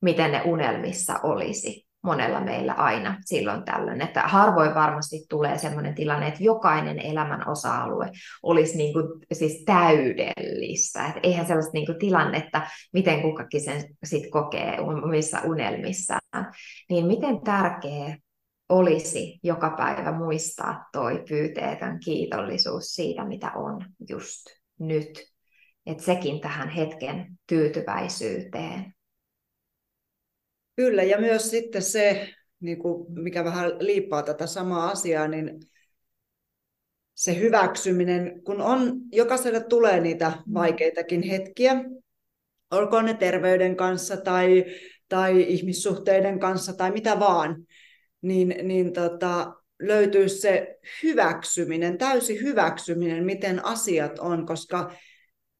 [0.00, 4.00] miten ne unelmissa olisi monella meillä aina silloin tällöin.
[4.00, 8.10] Että harvoin varmasti tulee sellainen tilanne, että jokainen elämän osa-alue
[8.42, 11.06] olisi niin kuin, siis täydellistä.
[11.06, 16.52] Että eihän sellaista niin kuin tilannetta, miten kukakin sen sit kokee omissa unelmissaan.
[16.90, 18.16] Niin miten tärkeä
[18.68, 24.46] olisi joka päivä muistaa toi pyyteetön kiitollisuus siitä, mitä on just
[24.78, 25.24] nyt.
[25.86, 28.94] Että sekin tähän hetken tyytyväisyyteen
[30.78, 32.28] Kyllä, ja myös sitten se,
[32.60, 35.60] niin kuin, mikä vähän liippaa tätä samaa asiaa, niin
[37.14, 41.84] se hyväksyminen, kun on, jokaiselle tulee niitä vaikeitakin hetkiä,
[42.70, 44.64] olkoon ne terveyden kanssa tai,
[45.08, 47.66] tai ihmissuhteiden kanssa tai mitä vaan,
[48.22, 54.92] niin, niin tota, löytyy se hyväksyminen, täysi hyväksyminen, miten asiat on, koska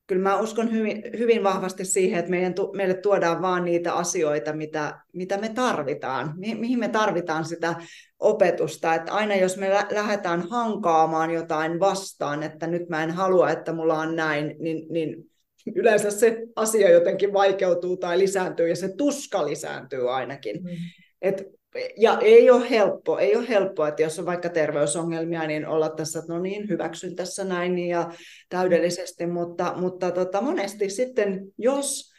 [0.09, 5.01] kyllä mä uskon hyvin, hyvin vahvasti siihen, että meidän, meille tuodaan vaan niitä asioita, mitä,
[5.13, 7.75] mitä me tarvitaan, mi, mihin me tarvitaan sitä
[8.19, 8.95] opetusta.
[8.95, 13.73] Että aina jos me lä- lähdetään hankaamaan jotain vastaan, että nyt mä en halua, että
[13.73, 15.31] mulla on näin, niin, niin
[15.75, 20.63] yleensä se asia jotenkin vaikeutuu tai lisääntyy ja se tuska lisääntyy ainakin.
[20.63, 20.71] Mm.
[21.23, 21.58] Et
[21.97, 26.19] ja ei ole helppo, ei ole helppo, että jos on vaikka terveysongelmia, niin olla tässä,
[26.19, 28.11] että no niin, hyväksyn tässä näin ja
[28.49, 32.13] täydellisesti, mutta, mutta tota, monesti sitten, jos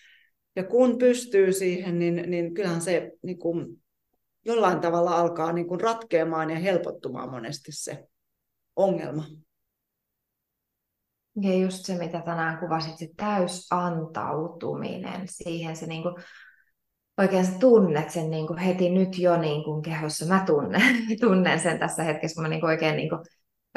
[0.56, 3.84] ja kun pystyy siihen, niin, niin kyllähän se niin kuin,
[4.46, 8.08] jollain tavalla alkaa niin kuin ratkeamaan ja helpottumaan monesti se
[8.76, 9.26] ongelma.
[11.42, 16.16] Ja just se, mitä tänään kuvasit, se täysantautuminen siihen, se niin kuin
[17.20, 20.26] oikein sä tunnet sen niin kuin heti nyt jo niin kuin kehossa.
[20.26, 20.82] Mä tunnen,
[21.22, 23.22] tunnen sen tässä hetkessä, kun mä niin kuin oikein niin kuin,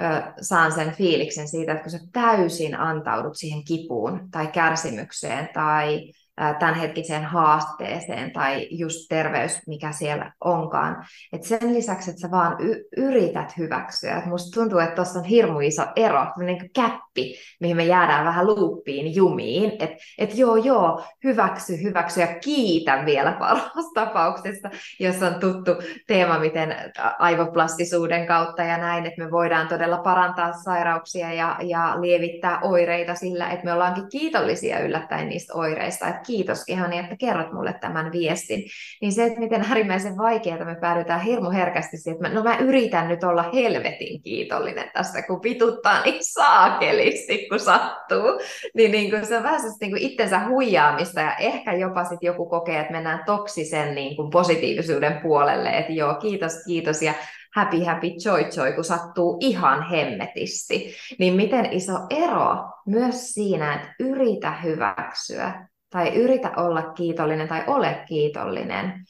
[0.02, 6.12] ö, saan sen fiiliksen siitä, että kun sä täysin antaudut siihen kipuun tai kärsimykseen tai
[6.36, 11.04] tämänhetkiseen haasteeseen tai just terveys, mikä siellä onkaan.
[11.32, 14.16] Et sen lisäksi, että sä vaan y- yrität hyväksyä.
[14.16, 18.46] Et musta tuntuu, että tuossa on hirmu iso ero, niin käppi, mihin me jäädään vähän
[18.46, 19.70] luuppiin, jumiin.
[19.70, 24.70] Että et joo, joo, hyväksy, hyväksy ja kiitä vielä parhaassa tapauksessa,
[25.00, 25.70] jos on tuttu
[26.06, 26.76] teema, miten
[27.18, 33.50] aivoplastisuuden kautta ja näin, että me voidaan todella parantaa sairauksia ja, ja lievittää oireita sillä,
[33.50, 36.08] että me ollaankin kiitollisia yllättäen niistä oireista.
[36.08, 38.64] Et kiitos Kehani, että kerrot mulle tämän viestin.
[39.00, 42.56] Niin se, että miten äärimmäisen vaikeaa me päädytään hirmu herkästi siihen, että mä, no mä
[42.56, 48.40] yritän nyt olla helvetin kiitollinen tästä, kun pituttaa niin saakelisti, kun sattuu.
[48.74, 52.46] Niin, niin kuin se on vähän niin kuin itsensä huijaamista ja ehkä jopa sitten joku
[52.46, 57.14] kokee, että mennään toksisen niin kuin positiivisuuden puolelle, että joo, kiitos, kiitos ja
[57.54, 60.94] happy, happy, joy, joy, kun sattuu ihan hemmetisti.
[61.18, 62.56] Niin miten iso ero
[62.86, 69.04] myös siinä, että yritä hyväksyä tai yritä olla kiitollinen tai ole kiitollinen.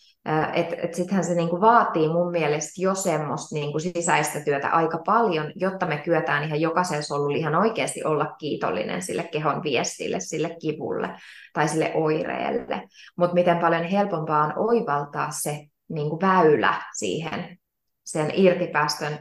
[0.52, 5.52] Että et sittenhän se niinku vaatii mun mielestä jo semmoista niinku sisäistä työtä aika paljon,
[5.56, 11.10] jotta me kyetään ihan jokaisen solulla ihan oikeasti olla kiitollinen sille kehon viestille, sille kivulle
[11.52, 12.82] tai sille oireelle.
[13.16, 17.58] Mutta miten paljon helpompaa on oivaltaa se niinku väylä siihen
[18.04, 19.18] sen irtipäästön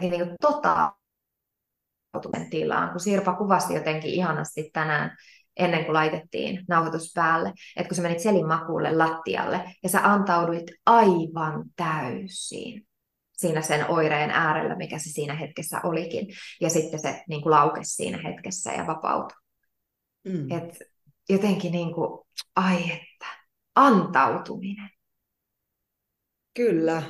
[0.00, 5.16] niinku totaalisen tilaan, kun Sirpa kuvasi jotenkin ihanasti tänään
[5.58, 11.64] ennen kuin laitettiin nauhoitus päälle, että kun sä menit selimakuulle lattialle ja sä antauduit aivan
[11.76, 12.88] täysin
[13.38, 16.26] siinä sen oireen äärellä, mikä se siinä hetkessä olikin.
[16.60, 19.38] Ja sitten se niin kuin laukesi siinä hetkessä ja vapautui.
[20.24, 20.50] Mm.
[20.50, 20.78] Et
[21.28, 23.26] jotenkin niin kuin, ai että,
[23.74, 24.90] antautuminen.
[26.54, 27.02] Kyllä.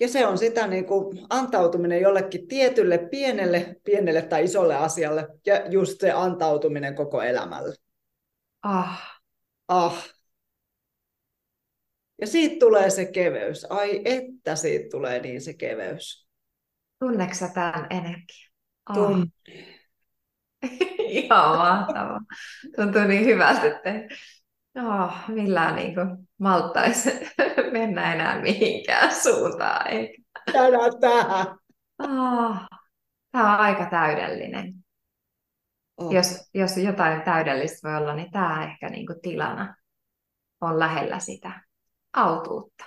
[0.00, 5.66] Ja se on sitä niin kuin antautuminen jollekin tietylle pienelle, pienelle tai isolle asialle ja
[5.70, 7.74] just se antautuminen koko elämälle.
[8.66, 9.20] Ah.
[9.68, 10.08] Ah.
[12.20, 13.66] Ja siitä tulee se keveys.
[13.70, 16.28] Ai että siitä tulee niin se keveys.
[16.98, 18.52] Tunneeko tämän energian?
[18.90, 18.96] Oh.
[18.96, 19.32] Tun.
[20.98, 22.20] Ihan mahtavaa.
[22.76, 24.14] Tuntuu niin hyvältä, että
[24.76, 27.10] oh, millään niin kuin malttaisi
[27.72, 29.88] mennä enää mihinkään suuntaan.
[29.90, 30.22] Eikä.
[30.52, 31.46] Tänä tähän.
[31.98, 32.56] Oh,
[33.32, 34.85] tämä on aika täydellinen.
[35.96, 36.12] Oh.
[36.12, 39.76] Jos, jos jotain täydellistä voi olla, niin tämä ehkä niin kuin tilana
[40.60, 41.60] on lähellä sitä
[42.12, 42.84] autuutta.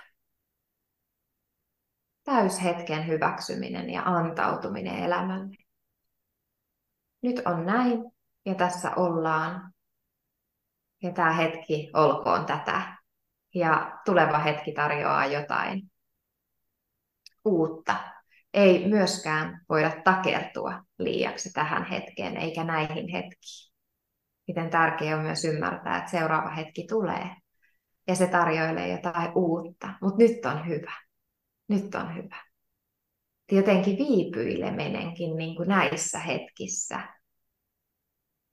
[2.24, 5.56] Täyshetken hyväksyminen ja antautuminen elämälle.
[7.22, 8.12] Nyt on näin
[8.46, 9.72] ja tässä ollaan.
[11.02, 12.96] Ja tämä hetki olkoon tätä.
[13.54, 15.90] Ja tuleva hetki tarjoaa jotain
[17.44, 17.96] uutta.
[18.54, 23.72] Ei myöskään voida takertua liiaksi tähän hetkeen eikä näihin hetkiin.
[24.48, 27.30] Miten tärkeää on myös ymmärtää, että seuraava hetki tulee
[28.08, 30.92] ja se tarjoilee jotain uutta, mutta nyt on hyvä.
[31.68, 32.44] Nyt on hyvä.
[33.52, 37.00] Jotenkin viipyileminenkin niin kuin näissä hetkissä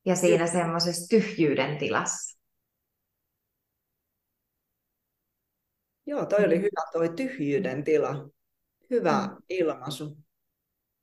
[0.05, 2.37] ja siinä semmoisessa tyhjyyden tilassa.
[6.05, 8.29] Joo, toi oli hyvä toi tyhjyyden tila.
[8.89, 9.37] Hyvä mm.
[9.49, 10.17] ilmaisu.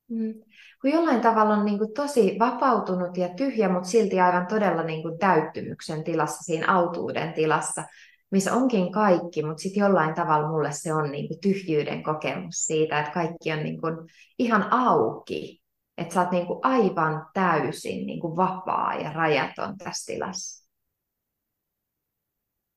[0.08, 0.34] Mm.
[0.80, 5.02] Kun jollain tavalla on niin kuin tosi vapautunut ja tyhjä, mutta silti aivan todella niin
[5.02, 7.84] kuin täyttymyksen tilassa, siinä autuuden tilassa,
[8.30, 13.00] missä onkin kaikki, mutta sitten jollain tavalla mulle se on niin kuin tyhjyyden kokemus siitä,
[13.00, 13.96] että kaikki on niin kuin
[14.38, 15.62] ihan auki,
[15.98, 20.68] että sä oot niin kuin aivan täysin niin kuin vapaa ja rajaton tässä tilassa.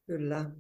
[0.05, 0.51] Kyllä.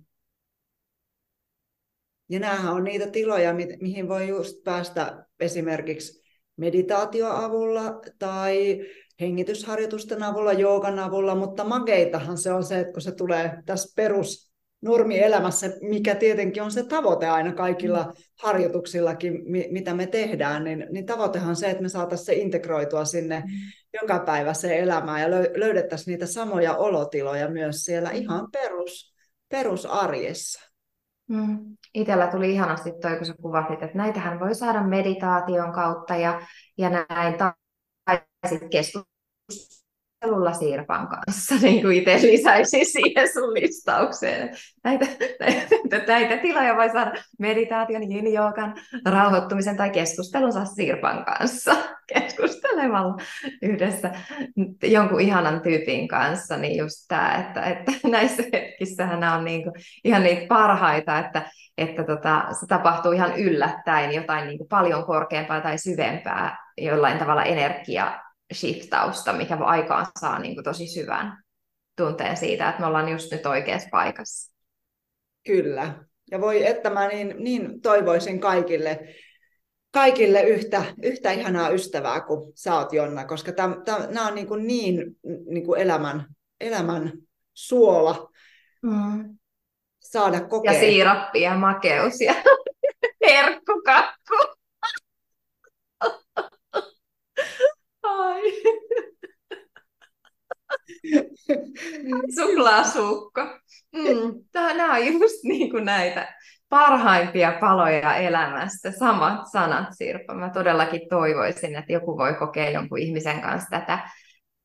[2.29, 6.26] Ja näähän on niitä tiloja, mi- mihin voi just päästä esimerkiksi
[6.57, 8.81] meditaatioavulla tai
[9.21, 14.51] hengitysharjoitusten avulla, joogan avulla, mutta mageitahan se on se, että kun se tulee tässä perus
[14.81, 18.13] normielämässä, mikä tietenkin on se tavoite aina kaikilla mm.
[18.41, 19.33] harjoituksillakin,
[19.71, 23.51] mitä me tehdään, niin, niin tavoitehan se, että me saataisiin se integroitua sinne mm.
[24.01, 28.15] joka päivä se elämään ja löydettäisiin niitä samoja olotiloja myös siellä mm.
[28.15, 29.13] ihan perus,
[29.49, 30.66] perusarjessa.
[31.27, 31.77] Mm.
[31.93, 36.41] Itellä tuli ihanasti toi, kun sä kuvasit, että näitähän voi saada meditaation kautta ja,
[36.77, 38.69] ja näin, tai sitten
[40.19, 44.49] keskustelulla Sirpan kanssa, niin kuin itse lisäisin siihen sun listaukseen.
[44.83, 45.05] Näitä,
[45.39, 48.25] näitä, näitä tiloja voi saada meditaation, yin
[49.05, 51.75] rauhoittumisen tai keskustelun saa Sirpan kanssa
[52.13, 53.17] keskustelemalla
[53.61, 54.11] yhdessä
[54.83, 59.73] jonkun ihanan tyypin kanssa, niin just tämä, että, että näissä hetkissähän nämä on niin kuin
[60.03, 61.41] ihan niitä parhaita, että,
[61.77, 67.43] että tota, se tapahtuu ihan yllättäen jotain niin kuin paljon korkeampaa tai syvempää jollain tavalla
[67.43, 71.43] energia shiftausta, mikä aikaan saa niin kuin tosi syvän
[71.97, 74.53] tunteen siitä, että me ollaan just nyt oikeassa paikassa.
[75.45, 76.03] Kyllä.
[76.31, 79.15] Ja voi, että mä niin, niin toivoisin kaikille,
[79.93, 83.51] kaikille yhtä, yhtä ihanaa ystävää kuin sä oot, Jonna, koska
[84.09, 85.03] nämä on niin, kuin niin,
[85.49, 86.25] niin kuin elämän,
[86.61, 87.11] elämän
[87.53, 88.29] suola
[88.81, 89.37] mm.
[89.99, 90.73] saada kokea.
[90.73, 92.35] Ja siirappi ja makeus ja
[93.29, 94.56] herkkukakku.
[98.17, 98.41] Ai.
[102.35, 103.41] Suklaasukko.
[103.95, 104.33] Mm.
[104.53, 106.35] Nämä on just niin kuin näitä
[106.69, 108.91] parhaimpia paloja elämästä.
[108.91, 110.33] Samat sanat, Sirpa.
[110.33, 114.09] Mä todellakin toivoisin, että joku voi kokea jonkun ihmisen kanssa tätä.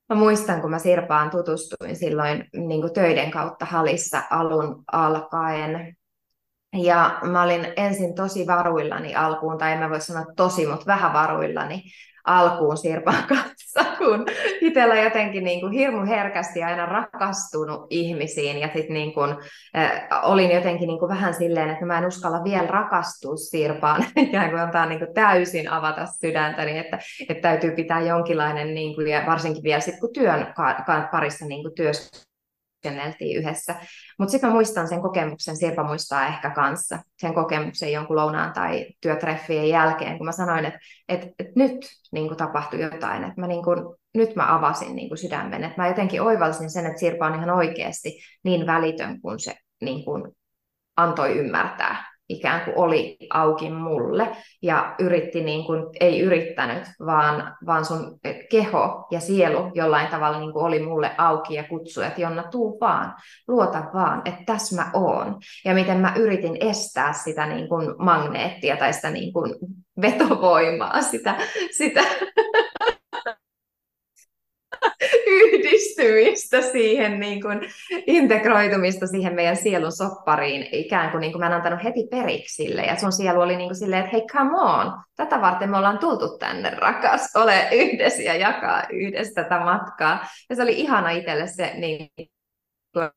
[0.09, 5.97] Mä muistan, kun mä Sirpaan tutustuin silloin niin kuin töiden kautta Halissa alun alkaen.
[6.77, 11.13] Ja mä olin ensin tosi varuillani alkuun, tai en mä voi sanoa tosi, mutta vähän
[11.13, 11.83] varuillani
[12.25, 14.27] alkuun Sirpan kanssa, kun
[14.61, 18.59] itsellä jotenkin niin kuin hirmu herkästi aina rakastunut ihmisiin.
[18.59, 19.31] Ja sitten niin kuin,
[19.77, 24.51] äh, olin jotenkin niin kuin vähän silleen, että mä en uskalla vielä rakastua Sirpaan, ikään
[24.51, 26.99] kuin antaa niin kuin täysin avata sydäntäni, että,
[27.29, 30.55] että täytyy pitää jonkinlainen, niin kuin, ja varsinkin vielä sitten kun työn
[31.11, 32.32] parissa niin kuin työskentelyä
[32.83, 33.75] työskenneltiin yhdessä.
[34.19, 38.87] Mutta sitten mä muistan sen kokemuksen, Sirpa muistaa ehkä kanssa, sen kokemuksen jonkun lounaan tai
[39.01, 40.79] työtreffien jälkeen, kun mä sanoin, että
[41.09, 41.77] et, et nyt
[42.13, 46.23] niin tapahtui jotain, että mä niin kun, nyt mä avasin niin sydämen, että mä jotenkin
[46.23, 50.33] oivalsin sen, että Sirpa on ihan oikeasti niin välitön kuin se niin kun
[50.97, 57.85] antoi ymmärtää ikään kuin oli auki mulle ja yritti niin kuin, ei yrittänyt, vaan, vaan
[57.85, 58.19] sun
[58.51, 62.79] keho ja sielu jollain tavalla niin kuin oli mulle auki ja kutsui, että Jonna, tuu
[62.81, 63.15] vaan,
[63.49, 65.37] luota vaan, että tässä mä oon.
[65.65, 69.55] Ja miten mä yritin estää sitä niin kuin magneettia tai sitä niin kuin
[70.03, 71.37] vetovoimaa, sitä,
[71.77, 72.03] sitä
[76.03, 77.61] sivistämistä siihen niin kuin,
[78.07, 82.83] integroitumista siihen meidän sielun soppariin, ikään kuin, niin kuin mä en antanut heti periksi sille,
[82.83, 85.99] ja sun sielu oli niin kuin silleen, että hei come on, tätä varten me ollaan
[85.99, 91.47] tultu tänne, rakas, ole yhdessä ja jakaa yhdessä tätä matkaa, ja se oli ihana itselle
[91.47, 92.09] se, niin
[92.93, 93.11] kuin,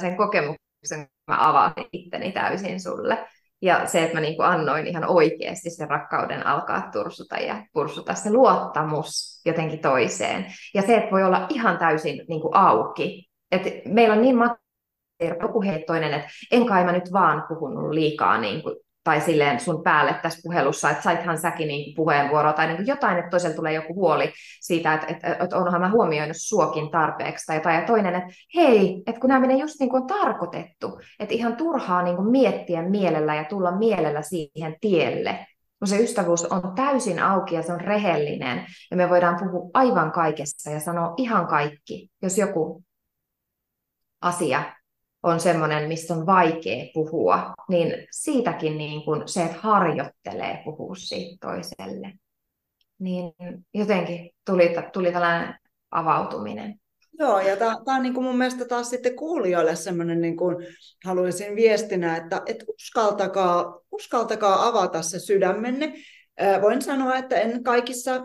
[0.00, 3.26] sen kokemuksen, mä avasin itteni täysin sulle,
[3.62, 8.14] ja se, että mä niin kuin annoin ihan oikeasti sen rakkauden alkaa tursuta ja pursuta
[8.14, 10.46] se luottamus jotenkin toiseen.
[10.74, 13.30] Ja se, että voi olla ihan täysin niin kuin auki.
[13.50, 14.36] että meillä on niin
[15.42, 19.82] joku toinen, että en kai mä nyt vaan puhunut liikaa niin kuin tai silleen sun
[19.82, 23.94] päälle tässä puhelussa, että saithan säkin niin puheenvuoro tai niin jotain, että toisella tulee joku
[23.94, 27.76] huoli siitä, että, että, että onhan mä huomioinut suokin tarpeeksi tai jotain.
[27.76, 31.56] Ja toinen, että hei, että kun nämä menee just niin kuin on tarkoitettu, että ihan
[31.56, 35.46] turhaa niin kuin miettiä mielellä ja tulla mielellä siihen tielle,
[35.78, 40.12] kun se ystävyys on täysin auki ja se on rehellinen ja me voidaan puhua aivan
[40.12, 42.84] kaikessa ja sanoa ihan kaikki, jos joku
[44.22, 44.62] asia
[45.24, 51.36] on semmoinen, mistä on vaikea puhua, niin siitäkin niin kuin se, että harjoittelee puhua siitä
[51.40, 52.12] toiselle,
[52.98, 53.32] niin
[53.74, 55.54] jotenkin tuli, tuli tällainen
[55.90, 56.80] avautuminen.
[57.18, 60.66] Joo, ja tämä on niin kuin mun mielestä taas sitten kuulijoille semmoinen, niin kuin
[61.04, 65.94] haluaisin viestinä, että, että uskaltakaa, uskaltakaa avata se sydämenne.
[66.62, 68.22] Voin sanoa, että en kaikissa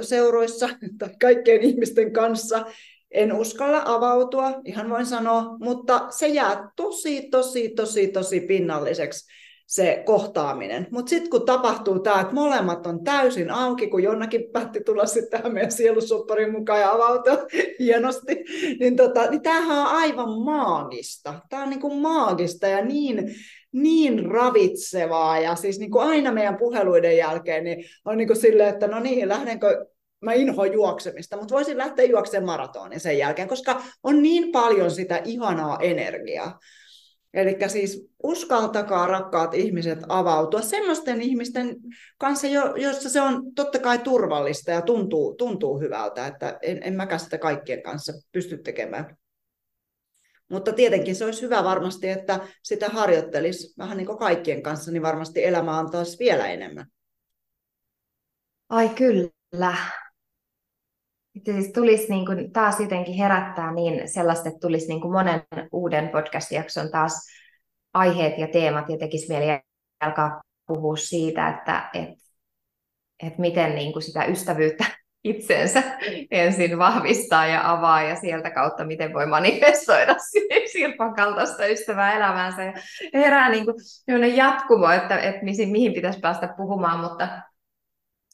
[0.00, 0.68] seuroissa
[0.98, 2.66] tai kaikkien ihmisten kanssa
[3.14, 9.26] en uskalla avautua, ihan voin sanoa, mutta se jää tosi, tosi, tosi, tosi pinnalliseksi
[9.66, 10.86] se kohtaaminen.
[10.90, 15.30] Mutta sitten kun tapahtuu tämä, että molemmat on täysin auki, kun jonnakin päätti tulla sitten
[15.30, 17.38] tähän meidän sielusopparin mukaan ja avautua
[17.78, 18.44] hienosti,
[18.80, 21.34] niin, tota, niin tämähän on aivan maagista.
[21.50, 23.34] Tämä on niinku maagista ja niin,
[23.72, 25.38] niin ravitsevaa.
[25.38, 29.86] Ja siis niinku aina meidän puheluiden jälkeen niin on niinku silleen, että no niin, lähdenkö
[30.24, 35.20] mä inhoan juoksemista, mutta voisin lähteä juoksemaan maratonin sen jälkeen, koska on niin paljon sitä
[35.24, 36.58] ihanaa energiaa.
[37.34, 41.76] Eli siis uskaltakaa rakkaat ihmiset avautua semmoisten ihmisten
[42.18, 42.46] kanssa,
[42.76, 47.38] joissa se on totta kai turvallista ja tuntuu, tuntuu hyvältä, että en, en mäkään sitä
[47.38, 49.16] kaikkien kanssa pysty tekemään.
[50.50, 55.02] Mutta tietenkin se olisi hyvä varmasti, että sitä harjoittelisi vähän niin kuin kaikkien kanssa, niin
[55.02, 56.86] varmasti elämä antaisi vielä enemmän.
[58.68, 59.76] Ai kyllä,
[61.44, 66.08] siis tulisi niin kuin taas jotenkin herättää niin sellaista, että tulisi niin kuin monen uuden
[66.08, 67.28] podcast-jakson taas
[67.94, 69.60] aiheet ja teemat ja tekisi mieli
[70.00, 72.08] alkaa puhua siitä, että et,
[73.22, 74.84] et miten niin kuin sitä ystävyyttä
[75.24, 75.82] itseensä
[76.30, 80.14] ensin vahvistaa ja avaa ja sieltä kautta miten voi manifestoida
[80.72, 82.64] Sirpan kaltaista ystävää elämäänsä.
[82.64, 82.72] Ja
[83.14, 87.28] herää niin kuin jatkumo, että, että mihin pitäisi päästä puhumaan, mutta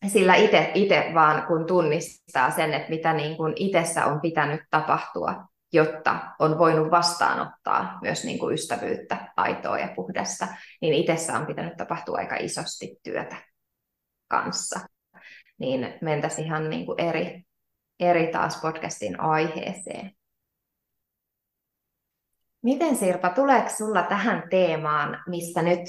[0.08, 0.34] sillä
[0.74, 5.34] itse vaan kun tunnistaa sen, että mitä niin kuin itsessä on pitänyt tapahtua,
[5.72, 10.46] jotta on voinut vastaanottaa myös niin kuin ystävyyttä, aitoa ja puhdasta,
[10.80, 13.36] niin itsessä on pitänyt tapahtua aika isosti työtä
[14.28, 14.80] kanssa.
[15.58, 17.42] Niin mentäisiin ihan niin kuin eri,
[18.00, 20.12] eri taas podcastin aiheeseen.
[22.62, 25.80] Miten Sirpa, tuleeko sulla tähän teemaan, mistä nyt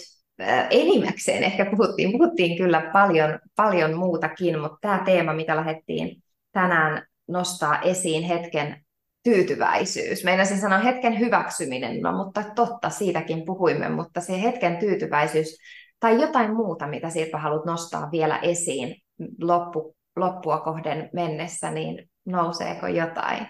[0.69, 7.81] enimmäkseen ehkä puhuttiin, puhuttiin kyllä paljon, paljon muutakin, mutta tämä teema, mitä lähdettiin tänään nostaa
[7.81, 8.85] esiin hetken
[9.23, 10.23] tyytyväisyys.
[10.23, 15.57] Meinasin sanoa hetken hyväksyminen, no, mutta totta, siitäkin puhuimme, mutta se hetken tyytyväisyys
[15.99, 18.95] tai jotain muuta, mitä Sirpa haluat nostaa vielä esiin
[19.41, 23.47] loppu, loppua kohden mennessä, niin nouseeko jotain?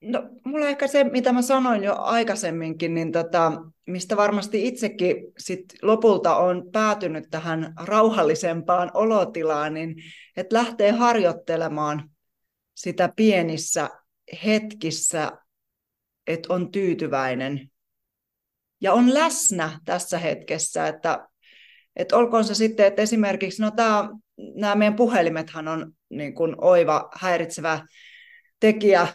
[0.00, 3.52] No, mulla ehkä se, mitä mä sanoin jo aikaisemminkin, niin tota,
[3.86, 9.94] mistä varmasti itsekin sit lopulta on päätynyt tähän rauhallisempaan olotilaan, niin
[10.36, 12.10] että lähtee harjoittelemaan
[12.74, 13.88] sitä pienissä
[14.44, 15.32] hetkissä,
[16.26, 17.70] että on tyytyväinen.
[18.80, 21.28] Ja on läsnä tässä hetkessä, että,
[21.96, 24.08] että olkoon se sitten, että esimerkiksi no tämä,
[24.54, 27.86] nämä meidän puhelimethan on niin kuin oiva häiritsevä
[28.60, 29.08] tekijä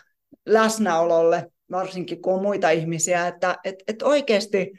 [0.46, 4.72] läsnäololle, varsinkin kun on muita ihmisiä, että et, et oikeasti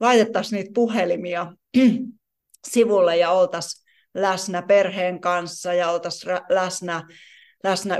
[0.00, 1.52] laitettaisiin niitä puhelimia
[2.72, 7.02] sivulle ja oltaisiin läsnä perheen kanssa ja oltaisiin läsnä,
[7.64, 7.98] läsnä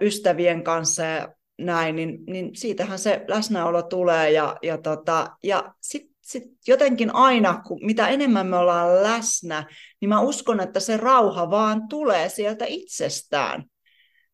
[0.00, 6.14] ystävien kanssa ja näin, niin, niin siitähän se läsnäolo tulee ja, ja, tota, ja sitten
[6.24, 9.66] sit jotenkin aina, kun mitä enemmän me ollaan läsnä,
[10.00, 13.64] niin mä uskon, että se rauha vaan tulee sieltä itsestään,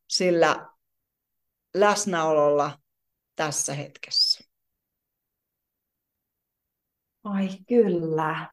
[0.08, 0.66] sillä
[1.74, 2.78] läsnäololla
[3.36, 4.44] tässä hetkessä.
[7.24, 8.50] Ai kyllä.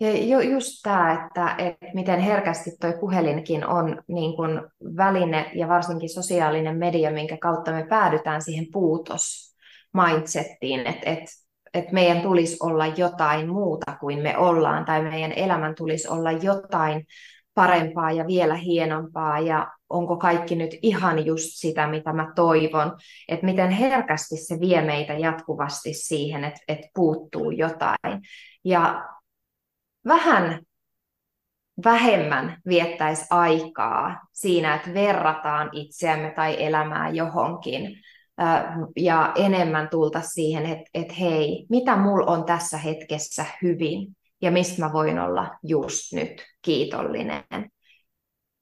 [0.00, 4.50] Ja ju, just tämä, että, että miten herkästi tuo puhelinkin on niin kuin
[4.96, 9.52] väline ja varsinkin sosiaalinen media, minkä kautta me päädytään siihen puutos
[9.92, 11.30] mindsettiin, että, että,
[11.74, 17.06] että meidän tulisi olla jotain muuta kuin me ollaan, tai meidän elämän tulisi olla jotain
[17.54, 22.96] parempaa ja vielä hienompaa, ja onko kaikki nyt ihan just sitä, mitä mä toivon,
[23.28, 28.20] että miten herkästi se vie meitä jatkuvasti siihen, että, että puuttuu jotain.
[28.64, 29.08] Ja
[30.06, 30.62] vähän
[31.84, 37.96] vähemmän viettäisi aikaa siinä, että verrataan itseämme tai elämää johonkin,
[38.96, 44.82] ja enemmän tulta siihen, että, että hei, mitä mulla on tässä hetkessä hyvin, ja mistä
[44.82, 47.44] mä voin olla just nyt kiitollinen.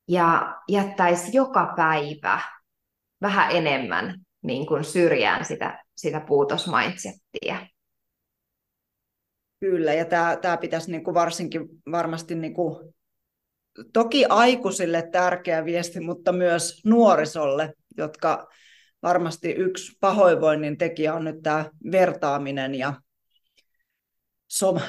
[0.08, 2.40] Ja jättäisi joka päivä
[3.20, 7.66] vähän enemmän niin kuin syrjään sitä, sitä puutosmindsettiä.
[9.60, 12.94] Kyllä, ja tämä, tämä pitäisi niin kuin varsinkin varmasti niin kuin,
[13.92, 18.48] toki aikuisille tärkeä viesti, mutta myös nuorisolle, jotka
[19.02, 22.94] varmasti yksi pahoinvoinnin tekijä on nyt tämä vertaaminen ja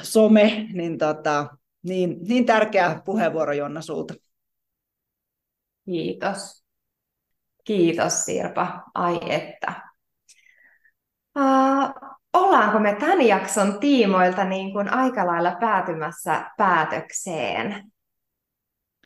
[0.02, 1.46] some, niin, tota,
[1.82, 4.14] niin, niin tärkeä puheenvuoro Jonna sulta.
[5.84, 6.64] Kiitos.
[7.64, 8.82] Kiitos Sirpa.
[8.94, 9.92] Ai että.
[11.38, 17.92] Uh, ollaanko me tämän jakson tiimoilta niin kuin aika lailla päätymässä päätökseen?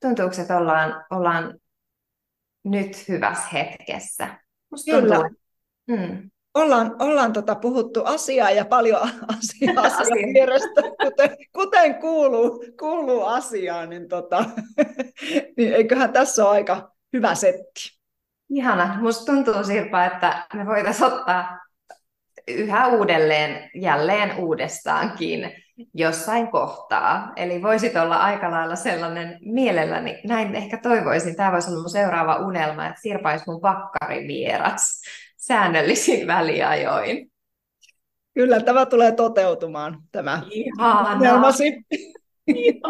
[0.00, 1.58] Tuntuuko, että ollaan, ollaan
[2.64, 4.38] nyt hyvässä hetkessä?
[4.70, 5.14] Musta Kyllä.
[5.14, 5.38] Tuntuu,
[5.90, 9.00] hmm ollaan, ollaan tota puhuttu asiaa ja paljon
[9.38, 14.44] asiaa asian vierestä, kuten, kuten kuuluu, kuuluu asiaan, niin, tota,
[15.56, 17.96] niin eiköhän tässä ole aika hyvä setti.
[18.50, 18.98] Ihana.
[19.00, 21.58] Musta tuntuu Sirpa, että me voitaisiin ottaa
[22.48, 25.52] yhä uudelleen, jälleen uudestaankin
[25.94, 27.32] jossain kohtaa.
[27.36, 32.36] Eli voisit olla aika lailla sellainen mielelläni, näin ehkä toivoisin, tämä voisi olla mun seuraava
[32.36, 35.00] unelma, että Sirpa olisi mun vakkarivieras
[35.46, 37.30] säännöllisin väliajoin.
[38.34, 40.42] Kyllä tämä tulee toteutumaan, tämä
[41.16, 41.72] unelmasi.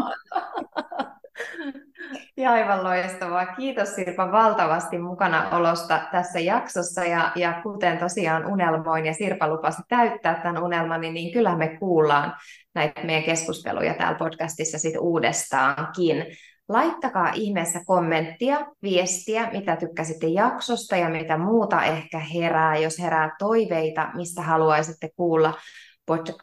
[2.36, 3.46] Ja aivan loistavaa.
[3.46, 7.04] Kiitos Sirpa valtavasti mukana olosta tässä jaksossa.
[7.04, 11.76] Ja, ja kuten tosiaan unelmoin ja Sirpa lupasi täyttää tämän unelman, niin, niin kyllä me
[11.78, 12.34] kuullaan
[12.74, 16.26] näitä meidän keskusteluja täällä podcastissa sit uudestaankin.
[16.68, 24.08] Laittakaa ihmeessä kommenttia, viestiä, mitä tykkäsitte jaksosta ja mitä muuta ehkä herää, jos herää toiveita,
[24.14, 25.54] mistä haluaisitte kuulla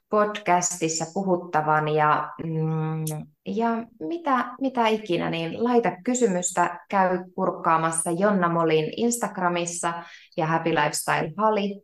[0.10, 3.06] podcastissa puhuttavan ja, mm,
[3.46, 3.68] ja
[4.00, 9.94] mitä, mitä ikinä, niin laita kysymystä, käy kurkkaamassa Jonna Molin Instagramissa
[10.38, 11.84] ja Happy Lifestyle Hali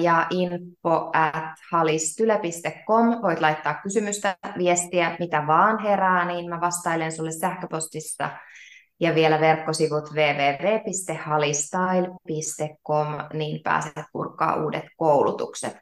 [0.00, 3.22] ja info at halistyle.com.
[3.22, 8.30] Voit laittaa kysymystä, viestiä, mitä vaan herää, niin mä vastailen sulle sähköpostista.
[9.00, 15.76] Ja vielä verkkosivut www.halistyle.com, niin pääset purkaa uudet koulutukset.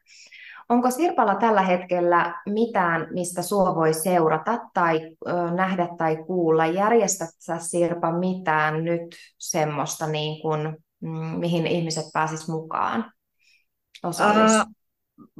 [0.68, 6.66] Onko Sirpalla tällä hetkellä mitään, mistä sua voi seurata tai ö, nähdä tai kuulla?
[6.66, 13.12] Järjestät sä Sirpa mitään nyt semmoista, niin kuin, mm, mihin ihmiset pääsis mukaan?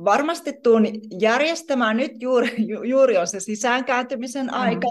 [0.04, 0.86] Varmasti tuun
[1.20, 4.52] järjestämään nyt juuri, ju, juuri on se sisäänkääntymisen mm.
[4.52, 4.88] aika.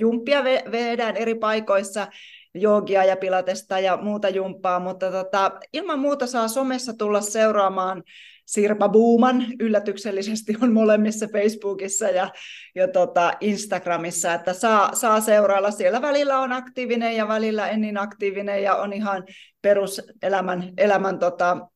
[0.00, 2.06] Jumppia vedään eri paikoissa,
[2.54, 8.02] joogia ja pilatesta ja muuta jumppaa, mutta tota, ilman muuta saa somessa tulla seuraamaan
[8.50, 12.30] Sirpa Buuman yllätyksellisesti on molemmissa Facebookissa ja,
[12.74, 15.70] ja tota Instagramissa, että saa, saa seurailla.
[15.70, 19.24] Siellä välillä on aktiivinen ja välillä en niin aktiivinen ja on ihan
[19.62, 21.69] peruselämän elämän tota,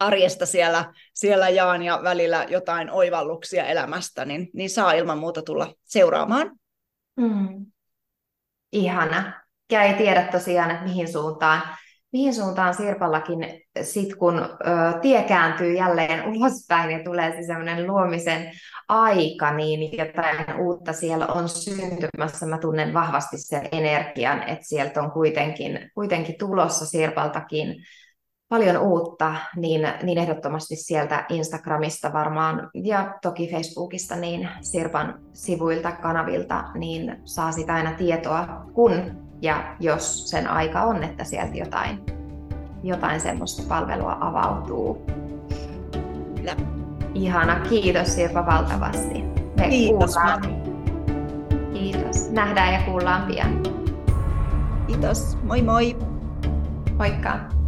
[0.00, 5.74] arjesta siellä, siellä jaan ja välillä jotain oivalluksia elämästä, niin, niin saa ilman muuta tulla
[5.84, 6.50] seuraamaan.
[7.16, 7.66] Mm.
[8.72, 9.42] Ihana.
[9.72, 11.62] Ja ei tiedä tosiaan, että mihin suuntaan,
[12.12, 13.38] mihin suuntaan Sirpallakin
[13.82, 14.48] sit kun ö,
[15.02, 18.52] tie kääntyy jälleen ulospäin ja tulee se semmoinen luomisen
[18.88, 22.46] aika, niin jotain uutta siellä on syntymässä.
[22.46, 27.76] Mä tunnen vahvasti sen energian, että sieltä on kuitenkin, kuitenkin tulossa Sirpaltakin
[28.50, 36.64] paljon uutta, niin, niin ehdottomasti sieltä Instagramista varmaan ja toki Facebookista, niin Sirpan sivuilta, kanavilta,
[36.74, 38.92] niin saa sitä aina tietoa, kun
[39.42, 42.00] ja jos sen aika on, että sieltä jotain,
[42.82, 45.06] jotain semmoista palvelua avautuu.
[46.36, 46.56] Kyllä.
[47.14, 49.22] Ihana, kiitos Sirpa valtavasti.
[49.56, 50.14] Me kiitos.
[50.14, 50.42] Kuullaan.
[51.72, 52.30] Kiitos.
[52.30, 53.62] Nähdään ja kuullaan pian.
[54.86, 55.38] Kiitos.
[55.42, 55.96] Moi moi.
[56.98, 57.59] Moikka.